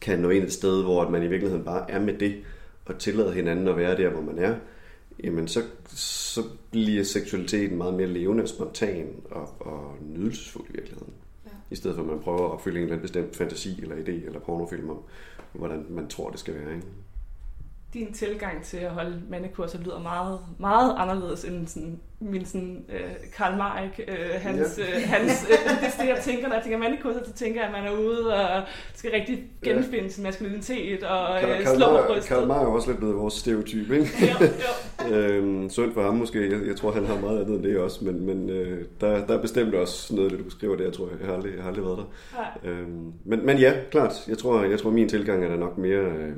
kan 0.00 0.18
nå 0.18 0.30
ind 0.30 0.44
et 0.44 0.52
sted, 0.52 0.82
hvor 0.82 1.10
man 1.10 1.22
i 1.22 1.26
virkeligheden 1.26 1.64
bare 1.64 1.90
er 1.90 2.00
med 2.00 2.18
det, 2.18 2.36
og 2.86 2.98
tillader 2.98 3.32
hinanden 3.32 3.68
at 3.68 3.76
være 3.76 3.96
der, 3.96 4.10
hvor 4.10 4.22
man 4.22 4.38
er, 4.38 4.54
jamen 5.24 5.48
så, 5.48 5.62
så 5.94 6.42
bliver 6.70 7.04
seksualiteten 7.04 7.78
meget 7.78 7.94
mere 7.94 8.06
levende 8.06 8.46
spontan 8.46 9.08
og, 9.30 9.48
og 9.60 9.96
nydelsesfuld 10.00 10.66
i 10.68 10.72
virkeligheden. 10.72 11.12
Ja. 11.46 11.50
I 11.70 11.76
stedet 11.76 11.94
for 11.96 12.02
at 12.02 12.08
man 12.08 12.20
prøver 12.20 12.44
at 12.44 12.52
opfylde 12.52 12.76
en 12.76 12.82
eller 12.82 12.94
anden 12.94 13.02
bestemt 13.02 13.36
fantasi 13.36 13.82
eller 13.82 13.96
idé 13.96 14.26
eller 14.26 14.40
pornofilm 14.40 14.90
om, 14.90 14.98
hvordan 15.52 15.86
man 15.88 16.08
tror, 16.08 16.30
det 16.30 16.40
skal 16.40 16.54
være. 16.54 16.74
Ikke? 16.74 16.86
Din 17.94 18.12
tilgang 18.12 18.64
til 18.64 18.76
at 18.76 18.90
holde 18.90 19.20
mandekurser 19.30 19.78
lyder 19.78 20.00
meget, 20.00 20.38
meget 20.58 20.94
anderledes 20.98 21.44
end 21.44 21.66
sådan, 21.66 22.00
min 22.20 22.44
sådan, 22.44 22.84
øh, 22.92 23.00
Karl 23.36 23.56
Marek, 23.58 24.00
øh, 24.08 24.14
hans, 24.40 24.78
Ja. 24.78 24.96
øh, 24.96 25.02
hans 25.08 25.46
øh, 25.50 25.58
det 25.58 25.86
er 25.86 26.02
det, 26.02 26.08
jeg 26.08 26.18
tænker, 26.24 26.48
når 26.48 26.54
jeg 26.54 26.62
tænker 26.62 26.78
mandekurser, 26.78 27.20
så 27.24 27.32
tænker 27.32 27.60
jeg, 27.60 27.68
at 27.68 27.82
man 27.82 27.92
er 27.92 27.98
ude 27.98 28.34
og 28.34 28.62
skal 28.94 29.10
rigtig 29.10 29.44
genfinde 29.64 30.10
sin 30.10 30.22
maskulinitet 30.24 31.02
og 31.04 31.40
Karl, 31.40 31.50
øh, 31.50 31.64
Karl, 31.64 31.76
slå 31.76 31.86
på 31.86 31.92
Marr, 31.92 32.06
brystet. 32.06 32.28
Karl 32.28 32.46
Marr 32.46 32.60
er 32.60 32.66
også 32.66 32.88
lidt 32.88 32.98
blevet 32.98 33.16
vores 33.16 33.34
stereotyp, 33.34 33.90
ikke? 33.92 34.08
Jo, 34.20 34.46
jo. 35.10 35.14
øhm, 35.16 35.70
synd 35.70 35.92
for 35.94 36.02
ham 36.02 36.14
måske. 36.14 36.50
Jeg, 36.50 36.66
jeg 36.66 36.76
tror, 36.76 36.92
han 36.92 37.04
har 37.06 37.20
meget 37.20 37.40
andet 37.40 37.54
end 37.56 37.62
det 37.64 37.78
også, 37.78 38.04
men, 38.04 38.26
men 38.26 38.50
øh, 38.50 38.84
der, 39.00 39.26
der 39.26 39.38
er 39.38 39.42
bestemt 39.42 39.74
også 39.74 40.14
noget 40.14 40.30
det, 40.30 40.38
du 40.38 40.44
beskriver 40.44 40.76
der, 40.76 40.90
tror 40.90 41.08
jeg. 41.08 41.16
Jeg 41.20 41.28
har 41.28 41.34
aldrig, 41.34 41.52
jeg 41.54 41.62
har 41.62 41.68
aldrig 41.68 41.84
været 41.84 41.98
der. 41.98 42.04
Ja. 42.64 42.70
Øhm, 42.70 43.12
men, 43.24 43.46
men 43.46 43.58
ja, 43.58 43.72
klart. 43.90 44.12
Jeg 44.28 44.38
tror, 44.38 44.62
jeg 44.62 44.78
tror 44.78 44.90
min 44.90 45.08
tilgang 45.08 45.44
er 45.44 45.48
da 45.48 45.56
nok 45.56 45.78
mere 45.78 46.00
øh, 46.00 46.32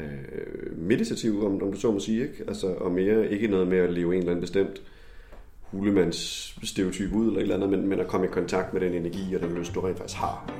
øh, 0.00 0.78
meditativ, 0.78 1.44
om, 1.44 1.62
om 1.62 1.72
du 1.72 1.78
så 1.78 1.92
må 1.92 1.98
sige. 1.98 2.22
Ikke? 2.22 2.44
Altså, 2.48 2.66
og 2.66 2.92
mere 2.92 3.30
ikke 3.30 3.48
noget 3.48 3.68
med 3.68 3.78
at 3.78 3.92
leve 3.92 4.12
en 4.12 4.18
eller 4.18 4.30
anden 4.30 4.40
bestemt 4.40 4.82
hulemands 5.62 6.18
stereotyp 6.68 7.12
ud 7.12 7.26
eller 7.26 7.38
et 7.38 7.42
eller 7.42 7.54
andet, 7.54 7.70
men, 7.70 7.88
men 7.88 8.00
at 8.00 8.06
komme 8.06 8.26
i 8.26 8.30
kontakt 8.30 8.72
med 8.72 8.80
den 8.80 8.94
energi 8.94 9.34
og 9.34 9.40
den 9.40 9.54
lyst, 9.54 9.74
du 9.74 9.80
rent 9.80 9.98
faktisk 9.98 10.18
har. 10.18 10.50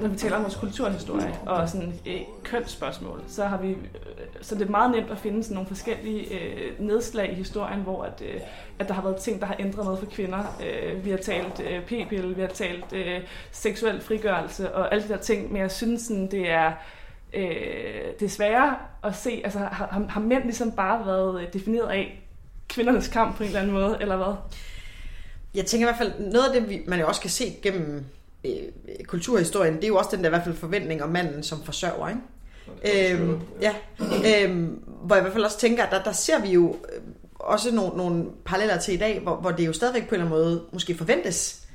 når 0.00 0.08
vi 0.08 0.16
taler 0.16 0.36
om 0.36 0.42
vores 0.42 0.56
kulturhistorie 0.56 1.38
og 1.46 1.68
sådan 1.68 1.92
et 2.04 2.24
kønsspørgsmål, 2.44 3.22
så 3.26 3.44
har 3.44 3.62
vi 3.62 3.76
så 4.42 4.54
det 4.54 4.62
er 4.66 4.70
meget 4.70 4.90
nemt 4.90 5.10
at 5.10 5.18
finde 5.18 5.42
sådan 5.44 5.54
nogle 5.54 5.68
forskellige 5.68 6.40
øh, 6.40 6.72
nedslag 6.80 7.30
i 7.32 7.34
historien, 7.34 7.80
hvor 7.80 8.02
at, 8.04 8.22
øh, 8.34 8.40
at 8.78 8.88
der 8.88 8.94
har 8.94 9.02
været 9.02 9.16
ting, 9.16 9.40
der 9.40 9.46
har 9.46 9.56
ændret 9.58 9.84
noget 9.84 9.98
for 9.98 10.06
kvinder. 10.06 10.56
Øh, 10.66 11.04
vi 11.04 11.10
har 11.10 11.16
talt 11.18 11.60
øh, 11.70 11.82
p-pille, 11.84 12.34
vi 12.34 12.40
har 12.40 12.48
talt 12.48 12.92
øh, 12.92 13.20
seksuel 13.52 14.00
frigørelse 14.00 14.74
og 14.74 14.92
alle 14.94 15.04
de 15.04 15.08
der 15.12 15.16
ting, 15.18 15.52
men 15.52 15.62
jeg 15.62 15.70
synes 15.70 16.02
sådan, 16.02 16.30
det 16.30 16.50
er 16.50 16.72
øh, 17.32 17.44
det 18.18 18.22
er 18.26 18.28
sværere 18.28 18.76
at 19.04 19.16
se, 19.16 19.40
altså 19.44 19.58
har, 19.58 19.68
har, 19.68 20.06
har 20.08 20.20
mænd 20.20 20.42
ligesom 20.42 20.72
bare 20.72 21.06
været 21.06 21.40
øh, 21.42 21.52
defineret 21.52 21.88
af 21.88 22.22
kvindernes 22.68 23.08
kamp 23.08 23.36
på 23.36 23.42
en 23.42 23.46
eller 23.46 23.60
anden 23.60 23.74
måde, 23.74 23.98
eller 24.00 24.16
hvad? 24.16 24.34
Jeg 25.54 25.66
tænker 25.66 25.86
i 25.86 25.90
hvert 25.90 25.98
fald, 25.98 26.32
noget 26.32 26.44
af 26.54 26.60
det, 26.60 26.70
vi- 26.70 26.82
man 26.86 27.00
jo 27.00 27.06
også 27.06 27.20
kan 27.20 27.30
se 27.30 27.44
gennem 27.62 28.04
øh, 28.44 28.52
kulturhistorien, 29.06 29.74
det 29.76 29.84
er 29.84 29.88
jo 29.88 29.96
også 29.96 30.10
den 30.16 30.20
der 30.24 30.26
i 30.28 30.30
hvert 30.30 30.44
fald 30.44 30.54
forventning 30.56 31.02
om 31.02 31.08
manden 31.08 31.42
som 31.42 31.62
forsørger, 31.64 32.08
ikke? 32.08 32.20
Øhm, 32.94 33.40
ja, 33.60 33.74
øhm, 34.00 34.82
hvor 35.02 35.14
jeg 35.14 35.20
i 35.20 35.24
hvert 35.24 35.32
fald 35.32 35.44
også 35.44 35.58
tænker, 35.58 35.84
at 35.84 35.90
der, 35.90 36.02
der 36.02 36.12
ser 36.12 36.40
vi 36.40 36.48
jo 36.48 36.76
øh, 36.94 37.02
også 37.34 37.74
nogle, 37.74 37.96
nogle 37.96 38.24
paralleller 38.44 38.78
til 38.78 38.94
i 38.94 38.96
dag, 38.96 39.20
hvor, 39.20 39.36
hvor 39.36 39.50
det 39.50 39.66
jo 39.66 39.72
stadigvæk 39.72 40.08
på 40.08 40.14
en 40.14 40.20
eller 40.20 40.36
anden 40.36 40.44
måde 40.44 40.64
måske 40.72 40.98
forventes. 40.98 41.66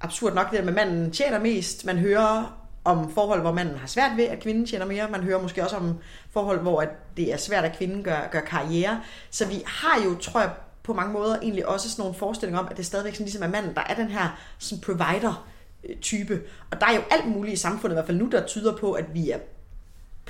Absurd 0.00 0.34
nok 0.34 0.50
det 0.50 0.58
der 0.58 0.64
med, 0.64 0.68
at 0.68 0.86
manden 0.86 1.10
tjener 1.10 1.40
mest. 1.40 1.84
Man 1.84 1.98
hører 1.98 2.60
om 2.84 3.10
forhold, 3.10 3.40
hvor 3.40 3.52
manden 3.52 3.76
har 3.76 3.86
svært 3.86 4.16
ved, 4.16 4.24
at 4.24 4.40
kvinden 4.40 4.66
tjener 4.66 4.86
mere. 4.86 5.08
Man 5.10 5.22
hører 5.22 5.42
måske 5.42 5.62
også 5.62 5.76
om 5.76 5.98
forhold, 6.30 6.60
hvor 6.60 6.80
at 6.80 6.88
det 7.16 7.32
er 7.32 7.36
svært, 7.36 7.64
at 7.64 7.76
kvinden 7.76 8.02
gør, 8.02 8.28
gør 8.32 8.40
karriere. 8.40 9.00
Så 9.30 9.46
vi 9.46 9.62
har 9.66 10.04
jo, 10.04 10.14
tror 10.14 10.40
jeg, 10.40 10.50
på 10.82 10.92
mange 10.92 11.12
måder 11.12 11.38
egentlig 11.38 11.68
også 11.68 11.90
sådan 11.90 12.02
nogle 12.02 12.14
forestillinger 12.14 12.60
om, 12.60 12.68
at 12.70 12.76
det 12.76 12.86
stadigvæk 12.86 13.14
sådan 13.14 13.24
ligesom 13.24 13.42
er 13.42 13.48
manden, 13.48 13.74
der 13.74 13.80
er 13.88 13.94
den 13.94 14.08
her 14.08 14.38
sådan 14.58 14.82
provider 14.82 15.48
type. 16.00 16.40
Og 16.70 16.80
der 16.80 16.86
er 16.86 16.94
jo 16.94 17.00
alt 17.10 17.26
muligt 17.26 17.54
i 17.54 17.56
samfundet, 17.56 17.94
i 17.94 17.96
hvert 17.96 18.06
fald 18.06 18.18
nu, 18.18 18.28
der 18.32 18.46
tyder 18.46 18.76
på, 18.76 18.92
at 18.92 19.14
vi 19.14 19.30
er 19.30 19.38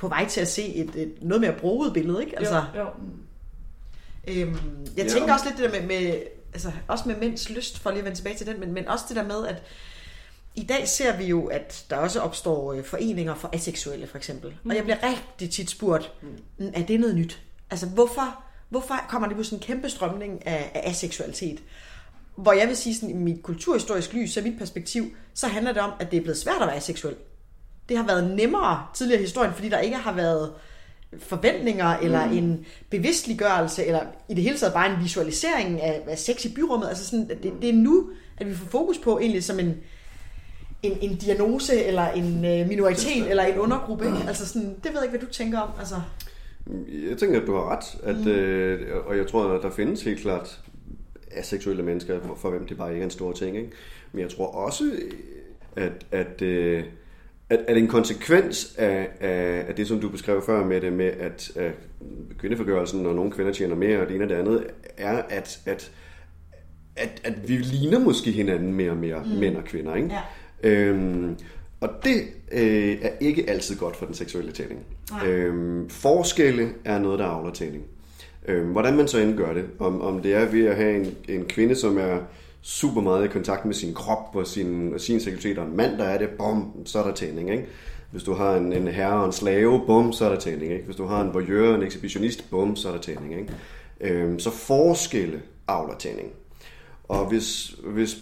på 0.04 0.08
vej 0.08 0.28
til 0.28 0.40
at 0.40 0.48
se 0.48 0.74
et, 0.74 0.96
et 0.96 1.14
noget 1.22 1.40
mere 1.40 1.54
broget 1.60 1.92
billede, 1.92 2.24
ikke? 2.24 2.38
Altså, 2.38 2.64
jo, 2.74 2.80
jo. 2.80 2.86
Øhm, 4.28 4.86
jeg 4.96 5.06
tænker 5.06 5.32
også 5.32 5.44
lidt 5.46 5.58
det 5.58 5.72
der 5.72 5.80
med, 5.80 5.88
med 5.88 6.22
altså 6.52 6.72
også 6.88 7.04
med 7.08 7.16
mænds 7.16 7.50
lyst, 7.50 7.78
for 7.78 7.90
lige 7.90 7.98
at 7.98 8.04
vende 8.04 8.18
tilbage 8.18 8.36
til 8.36 8.46
den, 8.46 8.60
men, 8.60 8.72
men 8.72 8.88
også 8.88 9.04
det 9.08 9.16
der 9.16 9.24
med, 9.24 9.46
at 9.46 9.62
i 10.54 10.62
dag 10.62 10.88
ser 10.88 11.16
vi 11.16 11.24
jo, 11.24 11.46
at 11.46 11.84
der 11.90 11.96
også 11.96 12.20
opstår 12.20 12.72
øh, 12.72 12.84
foreninger 12.84 13.34
for 13.34 13.50
aseksuelle, 13.52 14.06
for 14.06 14.16
eksempel. 14.16 14.54
Mm. 14.62 14.70
Og 14.70 14.76
jeg 14.76 14.84
bliver 14.84 14.98
rigtig 15.02 15.50
tit 15.50 15.70
spurgt, 15.70 16.12
mm. 16.22 16.70
er 16.74 16.82
det 16.82 17.00
noget 17.00 17.16
nyt? 17.16 17.42
Altså, 17.70 17.86
hvorfor, 17.86 18.42
hvorfor 18.68 18.94
kommer 19.08 19.28
det 19.28 19.36
på 19.36 19.42
sådan 19.42 19.58
en 19.58 19.62
kæmpe 19.62 19.90
strømning 19.90 20.46
af, 20.46 20.70
af 20.74 20.90
aseksualitet? 20.90 21.62
Hvor 22.36 22.52
jeg 22.52 22.68
vil 22.68 22.76
sige, 22.76 22.94
sådan, 22.94 23.10
i 23.10 23.12
mit 23.12 23.42
kulturhistorisk 23.42 24.12
lys, 24.12 24.32
så 24.32 24.40
mit 24.40 24.58
perspektiv, 24.58 25.04
så 25.34 25.46
handler 25.46 25.72
det 25.72 25.82
om, 25.82 25.92
at 26.00 26.10
det 26.10 26.16
er 26.16 26.20
blevet 26.20 26.38
svært 26.38 26.62
at 26.62 26.66
være 26.66 26.76
aseksuel. 26.76 27.16
Det 27.88 27.96
har 27.96 28.06
været 28.06 28.36
nemmere 28.36 28.86
tidligere 28.94 29.20
i 29.20 29.24
historien, 29.24 29.52
fordi 29.52 29.68
der 29.68 29.78
ikke 29.78 29.96
har 29.96 30.12
været 30.12 30.52
forventninger, 31.18 31.96
eller 31.96 32.26
mm. 32.26 32.36
en 32.36 32.66
bevidstliggørelse, 32.90 33.84
eller 33.84 34.00
i 34.28 34.34
det 34.34 34.42
hele 34.42 34.58
taget 34.58 34.74
bare 34.74 34.94
en 34.94 35.02
visualisering 35.02 35.80
af, 35.80 36.02
af 36.08 36.18
sex 36.18 36.44
i 36.44 36.54
byrummet. 36.54 36.88
Altså 36.88 37.06
sådan, 37.06 37.28
det, 37.28 37.52
det 37.62 37.68
er 37.68 37.74
nu, 37.74 38.10
at 38.38 38.46
vi 38.46 38.54
får 38.54 38.66
fokus 38.66 38.98
på 38.98 39.18
egentlig 39.18 39.44
som 39.44 39.58
en, 39.58 39.76
en, 40.82 40.98
en 41.00 41.16
diagnose, 41.16 41.84
eller 41.84 42.08
en 42.08 42.44
øh, 42.44 42.68
minoritet, 42.68 43.30
eller 43.30 43.42
en 43.42 43.58
undergruppe. 43.58 44.06
Ikke? 44.06 44.18
Altså 44.28 44.48
sådan, 44.48 44.68
det 44.68 44.84
ved 44.84 44.94
jeg 44.94 45.02
ikke, 45.02 45.18
hvad 45.18 45.28
du 45.28 45.32
tænker 45.32 45.58
om. 45.58 45.70
Altså, 45.78 45.96
Jeg 47.10 47.18
tænker, 47.18 47.40
at 47.40 47.46
du 47.46 47.54
har 47.54 47.76
ret, 47.76 47.84
at, 48.02 48.16
mm. 48.16 48.28
øh, 48.28 49.06
og 49.06 49.16
jeg 49.16 49.26
tror, 49.26 49.44
at 49.48 49.62
der 49.62 49.70
findes 49.70 50.02
helt 50.02 50.20
klart 50.20 50.60
aseksuelle 51.30 51.82
mennesker, 51.82 52.20
for, 52.20 52.34
for 52.34 52.50
hvem 52.50 52.66
det 52.66 52.76
bare 52.76 52.90
ikke 52.90 53.00
er 53.00 53.04
en 53.04 53.10
stor 53.10 53.32
ting. 53.32 53.56
Ikke? 53.56 53.70
Men 54.12 54.22
jeg 54.22 54.30
tror 54.30 54.46
også, 54.46 54.90
at, 55.76 55.92
at, 56.12 56.42
øh, 56.42 56.84
at, 57.50 57.60
at 57.68 57.76
en 57.76 57.88
konsekvens 57.88 58.74
af, 58.78 59.08
af, 59.20 59.64
af 59.68 59.74
det, 59.74 59.88
som 59.88 60.00
du 60.00 60.08
beskrev 60.08 60.42
før 60.46 60.64
med 60.64 60.80
det, 60.80 60.92
med 60.92 61.06
at, 61.06 61.56
at 61.56 61.72
kvindeforgørelsen, 62.38 63.06
og 63.06 63.14
nogle 63.14 63.30
kvinder 63.30 63.52
tjener 63.52 63.76
mere, 63.76 64.00
og 64.00 64.06
det 64.06 64.14
ene 64.14 64.24
og 64.24 64.30
det 64.30 64.34
andet, 64.34 64.66
er, 64.96 65.22
at, 65.28 65.60
at, 65.66 65.92
at, 66.96 67.20
at 67.24 67.48
vi 67.48 67.56
ligner 67.56 67.98
måske 67.98 68.30
hinanden 68.30 68.72
mere 68.72 68.90
og 68.90 68.96
mere, 68.96 69.22
mm. 69.24 69.30
mænd 69.30 69.56
og 69.56 69.64
kvinder. 69.64 69.94
Ikke? 69.94 70.10
Ja. 70.62 70.68
Øhm, 70.70 71.36
og 71.80 71.88
det 72.04 72.20
øh, 72.52 72.98
er 73.02 73.10
ikke 73.20 73.50
altid 73.50 73.76
godt 73.76 73.96
for 73.96 74.06
den 74.06 74.14
seksuelle 74.14 74.52
tænding. 74.52 74.80
Øhm, 75.26 75.88
forskelle 75.88 76.68
er 76.84 76.98
noget, 76.98 77.18
der 77.18 77.24
avler 77.24 77.52
tænding. 77.52 77.84
Øhm, 78.48 78.68
hvordan 78.68 78.96
man 78.96 79.08
så 79.08 79.18
end 79.18 79.36
gør 79.36 79.52
det, 79.52 79.64
om, 79.78 80.00
om 80.00 80.22
det 80.22 80.34
er 80.34 80.44
ved 80.44 80.66
at 80.66 80.76
have 80.76 80.96
en, 80.96 81.14
en 81.28 81.44
kvinde, 81.44 81.74
som 81.74 81.98
er 81.98 82.18
super 82.66 83.00
meget 83.00 83.24
i 83.24 83.28
kontakt 83.28 83.64
med 83.64 83.74
sin 83.74 83.94
krop 83.94 84.36
og 84.36 84.46
sin, 84.46 84.94
og 84.94 85.00
sin 85.00 85.20
seksualitet, 85.20 85.58
og 85.58 85.66
en 85.66 85.76
mand, 85.76 85.98
der 85.98 86.04
er 86.04 86.18
det, 86.18 86.28
bum, 86.38 86.72
så 86.84 86.98
er 86.98 87.06
der 87.06 87.14
tænding. 87.14 87.50
Ikke? 87.50 87.66
Hvis 88.10 88.22
du 88.22 88.32
har 88.32 88.56
en, 88.56 88.72
en 88.72 88.88
herre 88.88 89.20
og 89.20 89.26
en 89.26 89.32
slave, 89.32 89.82
bum, 89.86 90.12
så 90.12 90.24
er 90.24 90.28
der 90.28 90.40
tænding. 90.40 90.72
Ikke? 90.72 90.84
Hvis 90.84 90.96
du 90.96 91.06
har 91.06 91.22
en 91.22 91.34
voyeur 91.34 91.68
og 91.68 91.74
en 91.74 91.82
ekshibitionist, 91.82 92.50
bum, 92.50 92.76
så 92.76 92.88
er 92.88 92.92
der 92.92 93.00
tænding. 93.00 93.34
Ikke? 93.40 93.52
Øhm, 94.00 94.38
så 94.38 94.50
forskelle 94.50 95.42
avler 95.68 95.94
tænding. 95.98 96.28
Og 97.08 97.26
hvis, 97.28 97.74
hvis 97.84 98.16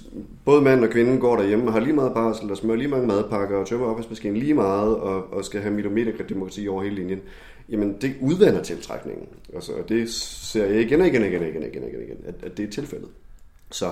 både 0.44 0.62
mand 0.62 0.84
og 0.84 0.90
kvinde 0.90 1.18
går 1.18 1.36
derhjemme 1.36 1.66
og 1.66 1.72
har 1.72 1.80
lige 1.80 1.92
meget 1.92 2.14
barsel 2.14 2.50
og 2.50 2.56
smører 2.56 2.78
lige 2.78 2.88
mange 2.88 3.06
madpakker 3.06 3.58
og 3.58 3.66
tømmer 3.66 3.86
opvaskemaskinen 3.86 4.36
lige 4.36 4.54
meget 4.54 4.96
og, 4.96 5.32
og 5.32 5.44
skal 5.44 5.60
have 5.60 5.74
millimeterdemokrati 5.74 6.68
over 6.68 6.82
hele 6.82 6.94
linjen, 6.94 7.20
jamen 7.68 7.96
det 8.00 8.14
udvander 8.20 8.62
tiltrækningen. 8.62 9.26
Altså, 9.54 9.72
og 9.72 9.88
det 9.88 10.10
ser 10.12 10.66
jeg 10.66 10.80
igen 10.80 11.00
og 11.00 11.06
igen 11.06 11.22
og 11.22 11.28
igen 11.28 11.42
og 11.42 11.48
igen, 11.48 11.62
og 11.62 11.68
igen, 11.68 11.82
igen, 11.82 12.02
igen 12.02 12.16
at, 12.26 12.34
at 12.42 12.56
det 12.56 12.68
er 12.68 12.70
tilfældet. 12.70 13.08
Så, 13.70 13.90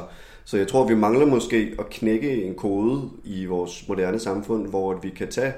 så 0.51 0.57
jeg 0.57 0.69
tror, 0.69 0.89
vi 0.89 0.95
mangler 0.95 1.27
måske 1.27 1.75
at 1.79 1.91
knække 1.91 2.45
en 2.45 2.55
kode 2.55 3.11
i 3.25 3.45
vores 3.45 3.89
moderne 3.89 4.19
samfund, 4.19 4.67
hvor 4.67 4.95
vi 4.95 5.11
kan 5.11 5.29
tage 5.29 5.53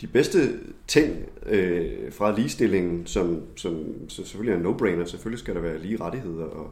de 0.00 0.06
bedste 0.06 0.38
ting 0.86 1.16
øh, 1.46 2.12
fra 2.12 2.36
ligestillingen, 2.36 3.06
som, 3.06 3.42
som 3.56 3.84
så 4.08 4.24
selvfølgelig 4.24 4.54
er 4.54 4.70
no-brainer. 4.70 5.06
Selvfølgelig 5.06 5.38
skal 5.38 5.54
der 5.54 5.60
være 5.60 5.78
lige 5.78 6.00
rettigheder 6.00 6.44
og, 6.44 6.70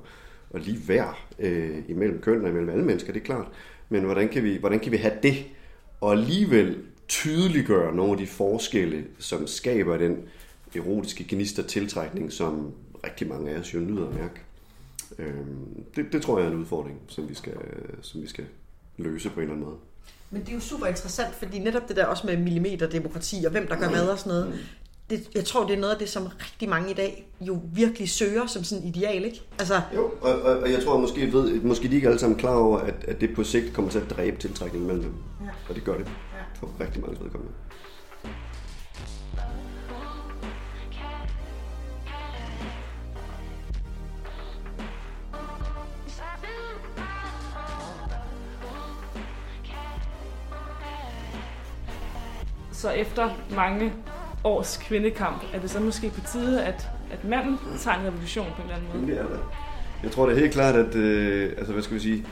og 0.51 0.61
lige 0.61 0.89
værd 0.89 1.19
øh, 1.39 1.79
imellem 1.89 2.21
køn 2.21 2.43
og 2.43 2.49
imellem 2.49 2.71
alle 2.71 2.85
mennesker, 2.85 3.13
det 3.13 3.21
er 3.21 3.25
klart. 3.25 3.47
Men 3.89 4.03
hvordan 4.03 4.29
kan, 4.29 4.45
vi, 4.45 4.57
hvordan 4.57 4.81
kan 4.81 4.93
vi 4.93 4.97
have 4.97 5.15
det, 5.23 5.35
og 6.01 6.13
alligevel 6.13 6.79
tydeliggøre 7.09 7.95
nogle 7.95 8.13
af 8.13 8.19
de 8.19 8.27
forskelle, 8.27 9.05
som 9.19 9.47
skaber 9.47 9.97
den 9.97 10.17
erotiske 10.77 11.25
gnist 11.29 11.59
og 11.59 11.67
tiltrækning, 11.67 12.33
som 12.33 12.73
rigtig 13.05 13.29
mange 13.29 13.51
af 13.51 13.59
os 13.59 13.75
jo 13.75 13.79
nyder 13.79 14.09
at 14.09 14.15
mærke. 14.15 14.41
Øhm, 15.19 15.85
det, 15.97 16.13
det 16.13 16.23
tror 16.23 16.39
jeg 16.39 16.47
er 16.47 16.51
en 16.51 16.59
udfordring, 16.59 17.01
som 17.09 17.29
vi 17.29 17.35
skal, 17.35 17.57
som 18.01 18.23
vi 18.23 18.27
skal 18.27 18.45
løse 18.97 19.31
på 19.31 19.35
en 19.35 19.43
eller 19.43 19.55
anden 19.55 19.67
måde. 19.67 19.79
Men 20.31 20.41
det 20.43 20.49
er 20.49 20.55
jo 20.55 20.61
super 20.61 20.87
interessant, 20.87 21.35
fordi 21.35 21.59
netop 21.59 21.89
det 21.89 21.97
der 21.97 22.07
også 22.07 22.27
med 22.27 22.37
millimeterdemokrati 22.37 23.45
og 23.45 23.51
hvem 23.51 23.67
der 23.67 23.77
gør 23.79 23.89
hvad 23.89 24.09
og 24.09 24.19
sådan 24.19 24.31
noget, 24.31 24.59
det, 25.11 25.29
jeg 25.35 25.45
tror, 25.45 25.67
det 25.67 25.77
er 25.77 25.81
noget 25.81 25.93
af 25.93 25.99
det, 25.99 26.09
som 26.09 26.27
rigtig 26.27 26.69
mange 26.69 26.91
i 26.91 26.95
dag 26.95 27.33
jo 27.41 27.61
virkelig 27.75 28.09
søger 28.09 28.47
som 28.47 28.65
sådan 28.65 28.85
ideal, 28.85 29.25
ikke? 29.25 29.43
Altså, 29.59 29.81
Jo, 29.95 30.11
og, 30.21 30.43
og, 30.43 30.59
og 30.59 30.73
jeg 30.73 30.83
tror 30.85 30.99
måske, 30.99 31.33
ved, 31.33 31.61
måske 31.61 31.89
de 31.89 31.95
ikke 31.95 32.09
alle 32.09 32.21
sammen 32.21 32.39
klar 32.39 32.55
over, 32.55 32.79
at, 32.79 32.95
at 33.09 33.21
det 33.21 33.35
på 33.35 33.45
sigt 33.45 33.75
kommer 33.75 33.91
til 33.91 33.99
at 33.99 34.11
dræbe 34.11 34.37
tiltrækningen 34.37 34.87
mellem 34.87 35.05
dem. 35.05 35.15
Ja. 35.41 35.51
Og 35.69 35.75
det 35.75 35.85
gør 35.85 35.97
det 35.97 36.07
for 36.55 36.71
rigtig 36.81 37.01
mange 37.01 37.21
vedkommende. 37.25 37.55
Så 52.83 52.91
efter 52.91 53.31
mange 53.57 53.93
års 54.45 54.77
kvindekamp, 54.77 55.43
er 55.55 55.61
det 55.61 55.71
så 55.71 55.81
måske 55.81 56.11
på 56.11 56.21
tide, 56.33 56.65
at, 56.65 56.89
at 57.13 57.25
manden 57.25 57.59
tager 57.79 57.99
en 57.99 58.07
revolution 58.07 58.47
på 58.57 58.63
en 58.63 58.69
eller 58.71 58.77
anden 58.77 59.01
måde? 59.01 59.13
Det 59.13 59.21
er 59.21 59.27
det. 59.29 59.41
Jeg 60.03 60.11
tror 60.11 60.27
det 60.27 60.37
er 60.37 60.41
helt 60.41 60.53
klart, 60.53 60.75
at 60.75 60.95
øh, 60.95 61.53
altså, 61.59 61.73
hvad 61.73 61.83
skal 61.83 61.95
vi 61.95 62.01
sige, 62.01 62.27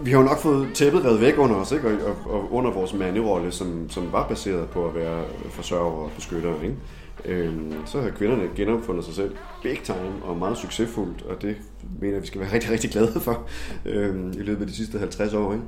vi 0.00 0.10
har 0.10 0.18
jo 0.18 0.24
nok 0.24 0.38
fået 0.38 0.68
tæppet 0.74 1.04
revet 1.04 1.20
væk 1.20 1.38
under 1.38 1.56
os, 1.56 1.72
ikke? 1.72 1.88
Og, 1.88 1.94
og, 2.06 2.34
og 2.34 2.52
under 2.52 2.70
vores 2.70 2.94
manderolle, 2.94 3.52
som, 3.52 3.90
som 3.90 4.12
var 4.12 4.28
baseret 4.28 4.68
på 4.68 4.88
at 4.88 4.94
være 4.94 5.24
forsørger 5.50 6.02
og 6.02 6.10
beskytter. 6.16 6.62
Ikke? 6.62 6.76
Øhm, 7.24 7.74
så 7.86 8.00
har 8.00 8.10
kvinderne 8.10 8.48
genopfundet 8.56 9.04
sig 9.04 9.14
selv 9.14 9.36
big 9.62 9.78
time 9.82 10.24
og 10.24 10.36
meget 10.36 10.58
succesfuldt, 10.58 11.22
og 11.22 11.42
det 11.42 11.56
mener 12.00 12.14
jeg, 12.14 12.22
vi 12.22 12.26
skal 12.26 12.40
være 12.40 12.52
rigtig, 12.52 12.70
rigtig 12.70 12.90
glade 12.90 13.20
for 13.20 13.46
øhm, 13.86 14.32
i 14.32 14.42
løbet 14.42 14.60
af 14.60 14.66
de 14.66 14.76
sidste 14.76 14.98
50 14.98 15.34
år. 15.34 15.52
Ikke? 15.52 15.64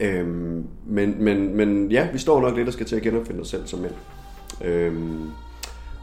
Øhm, 0.00 0.66
men, 0.86 1.24
men, 1.24 1.56
men 1.56 1.90
ja, 1.90 2.08
vi 2.12 2.18
står 2.18 2.40
nok 2.40 2.56
lidt, 2.56 2.66
der 2.66 2.72
skal 2.72 2.86
til 2.86 2.96
at 2.96 3.02
genopfinde 3.02 3.40
os 3.40 3.48
selv 3.48 3.66
som 3.66 3.78
mænd. 3.78 3.92
Øhm, 4.64 5.30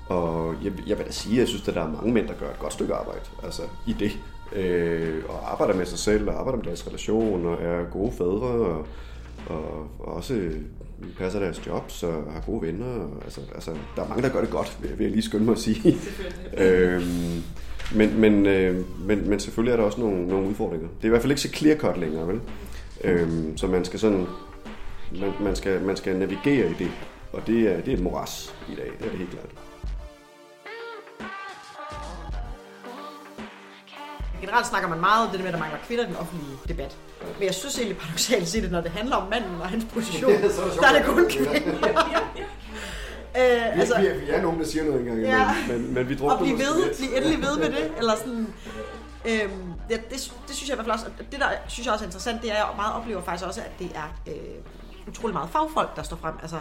og 0.08 0.56
jeg, 0.63 0.71
jeg 0.88 0.97
vil 0.97 1.06
da 1.06 1.12
sige, 1.12 1.34
at 1.34 1.39
jeg 1.39 1.47
synes, 1.47 1.67
at 1.67 1.75
der 1.75 1.84
er 1.84 1.91
mange 1.91 2.13
mænd, 2.13 2.27
der 2.27 2.34
gør 2.34 2.49
et 2.49 2.60
godt 2.60 2.73
stykke 2.73 2.93
arbejde 2.93 3.21
altså, 3.43 3.62
i 3.88 3.95
det. 3.99 4.12
Øh, 4.56 5.23
og 5.29 5.51
arbejder 5.51 5.73
med 5.73 5.86
sig 5.86 5.99
selv, 5.99 6.29
og 6.29 6.39
arbejder 6.39 6.58
med 6.58 6.65
deres 6.65 6.88
relation, 6.88 7.45
og 7.45 7.58
er 7.62 7.84
gode 7.91 8.12
fædre, 8.12 8.47
og, 8.47 8.88
og, 9.47 9.88
og 9.99 10.13
også 10.13 10.49
passer 11.17 11.39
deres 11.39 11.67
jobs, 11.67 12.03
og 12.03 12.13
har 12.34 12.43
gode 12.45 12.62
venner. 12.62 12.86
Og, 12.86 13.10
altså, 13.23 13.41
altså, 13.56 13.71
der 13.95 14.03
er 14.03 14.08
mange, 14.08 14.23
der 14.23 14.29
gør 14.29 14.41
det 14.41 14.49
godt, 14.49 14.77
vil, 14.82 14.97
vil 14.97 15.03
jeg 15.03 15.12
lige 15.12 15.21
skynde 15.21 15.45
mig 15.45 15.51
at 15.51 15.60
sige. 15.60 15.97
øhm, 16.58 17.43
men, 17.95 18.19
men, 18.19 18.45
øh, 18.45 18.86
men, 19.08 19.29
men 19.29 19.39
selvfølgelig 19.39 19.71
er 19.71 19.77
der 19.77 19.84
også 19.84 20.01
nogle, 20.01 20.27
nogle 20.27 20.49
udfordringer. 20.49 20.88
Det 20.88 21.03
er 21.03 21.06
i 21.06 21.10
hvert 21.10 21.21
fald 21.21 21.32
ikke 21.32 21.41
så 21.41 21.49
clear 21.49 21.77
cut 21.77 21.97
længere, 21.97 22.27
vel? 22.27 22.39
Øhm, 23.03 23.58
så 23.58 23.67
man 23.67 23.86
skal 23.86 23.99
sådan 23.99 24.27
man, 25.19 25.34
man, 25.39 25.56
skal, 25.56 25.82
man 25.82 25.97
skal 25.97 26.15
navigere 26.17 26.69
i 26.69 26.73
det, 26.73 26.91
og 27.34 27.47
det 27.47 27.62
er, 27.71 27.82
det 27.82 27.88
er 27.88 27.97
et 27.97 28.03
moras 28.03 28.56
i 28.69 28.75
dag, 28.75 28.91
det 28.99 29.06
er 29.06 29.10
det 29.10 29.17
helt 29.17 29.32
klart. 29.32 29.45
Generelt 34.41 34.67
snakker 34.67 34.89
man 34.89 34.99
meget 34.99 35.25
om 35.25 35.32
det 35.32 35.39
der 35.39 35.43
med, 35.45 35.47
at 35.47 35.53
der 35.53 35.60
mangler 35.60 35.79
kvinder 35.88 36.03
i 36.03 36.08
den 36.08 36.15
offentlige 36.15 36.58
debat. 36.67 36.97
Men 37.39 37.45
jeg 37.45 37.53
synes 37.53 37.77
egentlig 37.77 37.97
paradoxalt 37.97 38.47
set, 38.47 38.63
at 38.65 38.71
når 38.71 38.82
det 38.82 38.91
handler 38.91 39.15
om 39.15 39.29
manden 39.29 39.62
og 39.62 39.67
hans 39.69 39.86
position, 39.93 40.32
Ja, 40.41 40.49
så 40.49 40.62
er 40.62 40.69
det 40.69 40.79
der 40.82 40.88
er 40.88 40.93
det 40.97 41.06
kun 41.06 41.25
kvinder. 41.29 41.51
øh, 43.39 43.75
Vi, 43.75 43.79
altså, 43.79 43.99
vi, 43.99 44.08
er, 44.08 44.13
vi 44.19 44.29
er 44.29 44.41
nogen, 44.41 44.60
der 44.60 44.65
siger 44.65 44.84
noget 44.84 44.99
engang, 44.99 45.19
Ja. 45.21 45.56
men, 45.67 45.82
men, 45.82 45.93
men 45.93 46.10
vi 46.10 46.15
drukner 46.15 46.36
og 46.36 46.41
blive 46.43 46.58
ved, 46.58 46.95
blive 46.97 47.17
endelig 47.17 47.38
ved 47.41 47.58
med 47.58 47.65
det, 47.77 47.91
eller 47.97 48.15
sådan... 48.15 48.47
Øhm, 49.25 49.72
det, 49.89 50.09
det, 50.09 50.33
det, 50.47 50.55
synes 50.55 50.69
jeg 50.69 50.75
i 50.75 50.77
hvert 50.77 50.85
fald 50.85 50.93
også, 50.93 51.05
og 51.05 51.31
det 51.31 51.39
der 51.39 51.47
synes 51.67 51.85
jeg 51.85 51.93
også 51.93 52.05
er 52.05 52.07
interessant, 52.07 52.41
det 52.41 52.49
er, 52.49 52.53
at 52.53 52.59
jeg 52.59 52.75
meget 52.75 52.93
oplever 52.93 53.21
faktisk 53.21 53.47
også, 53.47 53.61
at 53.61 53.71
det 53.79 53.91
er 53.95 54.21
øh, 54.27 54.33
utrolig 55.07 55.33
meget 55.33 55.49
fagfolk, 55.49 55.95
der 55.95 56.03
står 56.03 56.17
frem. 56.17 56.35
Altså, 56.41 56.59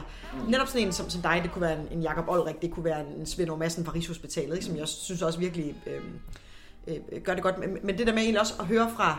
netop 0.48 0.66
sådan 0.66 0.87
en 0.87 0.92
som, 0.92 1.11
som 1.11 1.22
dig, 1.22 1.40
det 1.42 1.52
kunne 1.52 1.62
være 1.62 1.80
en, 1.80 1.88
en 1.90 2.02
Jakob 2.02 2.28
Olrik, 2.28 2.62
det 2.62 2.70
kunne 2.70 2.85
være 2.85 3.00
en 3.18 3.26
Svend 3.26 3.56
Madsen 3.56 3.85
fra 3.85 3.92
Rigshospitalet, 3.92 4.54
ikke, 4.54 4.66
som 4.66 4.76
jeg 4.76 4.88
synes 4.88 5.22
også 5.22 5.38
virkelig 5.38 5.74
øh, 5.87 6.00
øh, 6.88 7.22
gør 7.22 7.35
det 7.35 7.42
godt. 7.42 7.58
Men, 7.58 7.78
men 7.82 7.98
det 7.98 8.06
der 8.06 8.12
med 8.12 8.22
egentlig 8.22 8.40
også 8.40 8.54
at 8.61 8.66
høre 8.66 8.90
fra, 8.96 9.18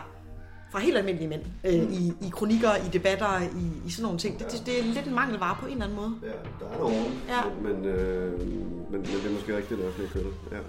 fra 0.72 0.78
helt 0.78 0.96
almindelige 0.96 1.28
mænd, 1.28 1.42
øh, 1.64 1.72
i, 1.72 2.12
i 2.20 2.28
kronikker, 2.32 2.76
i 2.76 2.88
debatter, 2.92 3.40
i, 3.40 3.86
i 3.86 3.90
sådan 3.90 4.02
nogle 4.02 4.18
ting, 4.18 4.38
det, 4.38 4.52
det, 4.52 4.62
det 4.66 4.80
er 4.80 4.84
lidt 4.84 5.06
en 5.06 5.14
mangelvare 5.14 5.56
på 5.60 5.66
en 5.66 5.72
eller 5.72 5.84
anden 5.84 5.96
måde. 5.96 6.14
Ja, 6.22 6.28
der 6.66 6.72
er 6.72 6.78
nogen, 6.78 7.22
Ja. 7.28 7.40
men, 7.62 7.76
men, 7.76 7.84
øh, 7.84 8.38
men, 8.38 8.86
men 8.90 9.02
det 9.02 9.26
er 9.26 9.30
måske 9.30 9.56
rigtigt, 9.56 9.80
at 9.80 9.86
er 9.86 10.08
kvinder. 10.08 10.30
Ja. 10.52 10.56
Ja. 10.56 10.62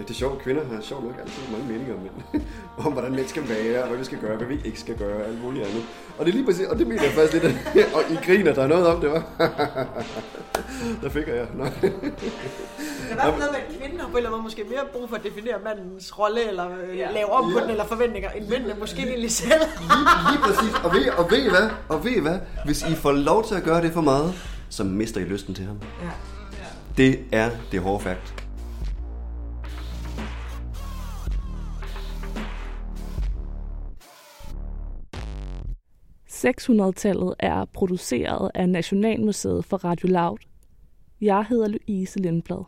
Ja, 0.00 0.04
det 0.04 0.10
er 0.10 0.14
sjovt, 0.14 0.42
kvinder 0.42 0.62
har 0.74 0.80
sjovt 0.82 1.04
nok 1.04 1.14
altid 1.20 1.42
mange 1.52 1.66
meninger 1.72 1.94
om 1.94 2.00
om 2.86 2.92
hvordan 2.92 3.12
mænd 3.14 3.28
skal 3.28 3.48
være, 3.48 3.82
og 3.82 3.88
hvad 3.88 3.98
vi 3.98 4.04
skal 4.04 4.18
gøre, 4.18 4.36
hvad 4.36 4.46
vi 4.46 4.58
ikke 4.64 4.80
skal 4.80 4.96
gøre, 4.98 5.16
og 5.22 5.28
alt 5.28 5.42
muligt 5.42 5.64
andet. 5.66 5.82
Og 6.18 6.26
det 6.26 6.32
er 6.32 6.36
lige 6.36 6.46
præcis, 6.46 6.66
og 6.66 6.78
det 6.78 6.86
mener 6.86 7.02
jeg 7.02 7.12
faktisk 7.12 7.32
lidt, 7.32 7.44
at, 7.44 7.54
og 7.96 8.02
I 8.10 8.16
griner, 8.26 8.54
der 8.54 8.62
er 8.62 8.66
noget 8.66 8.86
om 8.86 9.00
det, 9.00 9.10
var. 9.10 9.22
der 11.02 11.08
fik 11.10 11.26
jeg. 11.28 11.46
Nå. 11.54 11.64
Det 11.64 11.92
er 13.10 13.16
fald 13.16 13.38
noget 13.38 13.52
med, 13.52 13.60
at 13.68 13.80
kvinden 13.80 14.00
har 14.00 14.08
på 14.08 14.16
eller 14.16 14.30
måde 14.30 14.42
måske 14.42 14.64
mere 14.68 14.80
brug 14.92 15.08
for 15.08 15.16
at 15.16 15.22
definere 15.24 15.54
mandens 15.64 16.18
rolle, 16.18 16.48
eller 16.48 16.66
øh, 16.90 16.98
Ja. 16.98 17.10
lave 17.12 17.30
om 17.32 17.44
på 17.52 17.58
Ja. 17.58 17.62
den, 17.62 17.70
eller 17.70 17.84
forventninger, 17.86 18.30
end 18.30 18.48
mændene 18.48 18.74
måske 18.78 19.02
egentlig 19.02 19.30
selv. 19.30 19.62
Lige, 19.80 20.06
lige 20.30 20.40
præcis. 20.42 20.74
Og 20.84 20.92
ved, 20.94 21.08
og 21.18 21.30
ved 21.30 21.38
I 21.38 21.48
hvad? 21.48 21.68
Og 21.88 22.04
ved 22.04 22.10
I 22.12 22.20
hvad? 22.20 22.38
Hvis 22.64 22.82
I 22.82 22.94
får 22.94 23.12
lov 23.12 23.44
til 23.48 23.54
at 23.54 23.62
gøre 23.62 23.82
det 23.82 23.92
for 23.92 24.00
meget, 24.00 24.34
så 24.70 24.84
mister 24.84 25.20
I 25.20 25.24
lysten 25.24 25.54
til 25.54 25.64
ham. 25.64 25.76
Ja. 26.02 26.08
Det 26.96 27.20
er 27.32 27.50
det 27.72 27.80
hårde 27.80 28.02
fakt. 28.04 28.34
600-tallet 36.44 37.34
er 37.38 37.64
produceret 37.64 38.50
af 38.54 38.68
Nationalmuseet 38.68 39.64
for 39.64 39.76
Radio 39.76 40.08
Loud. 40.08 40.38
Jeg 41.20 41.44
hedder 41.48 41.68
Louise 41.68 42.18
Lindblad. 42.18 42.64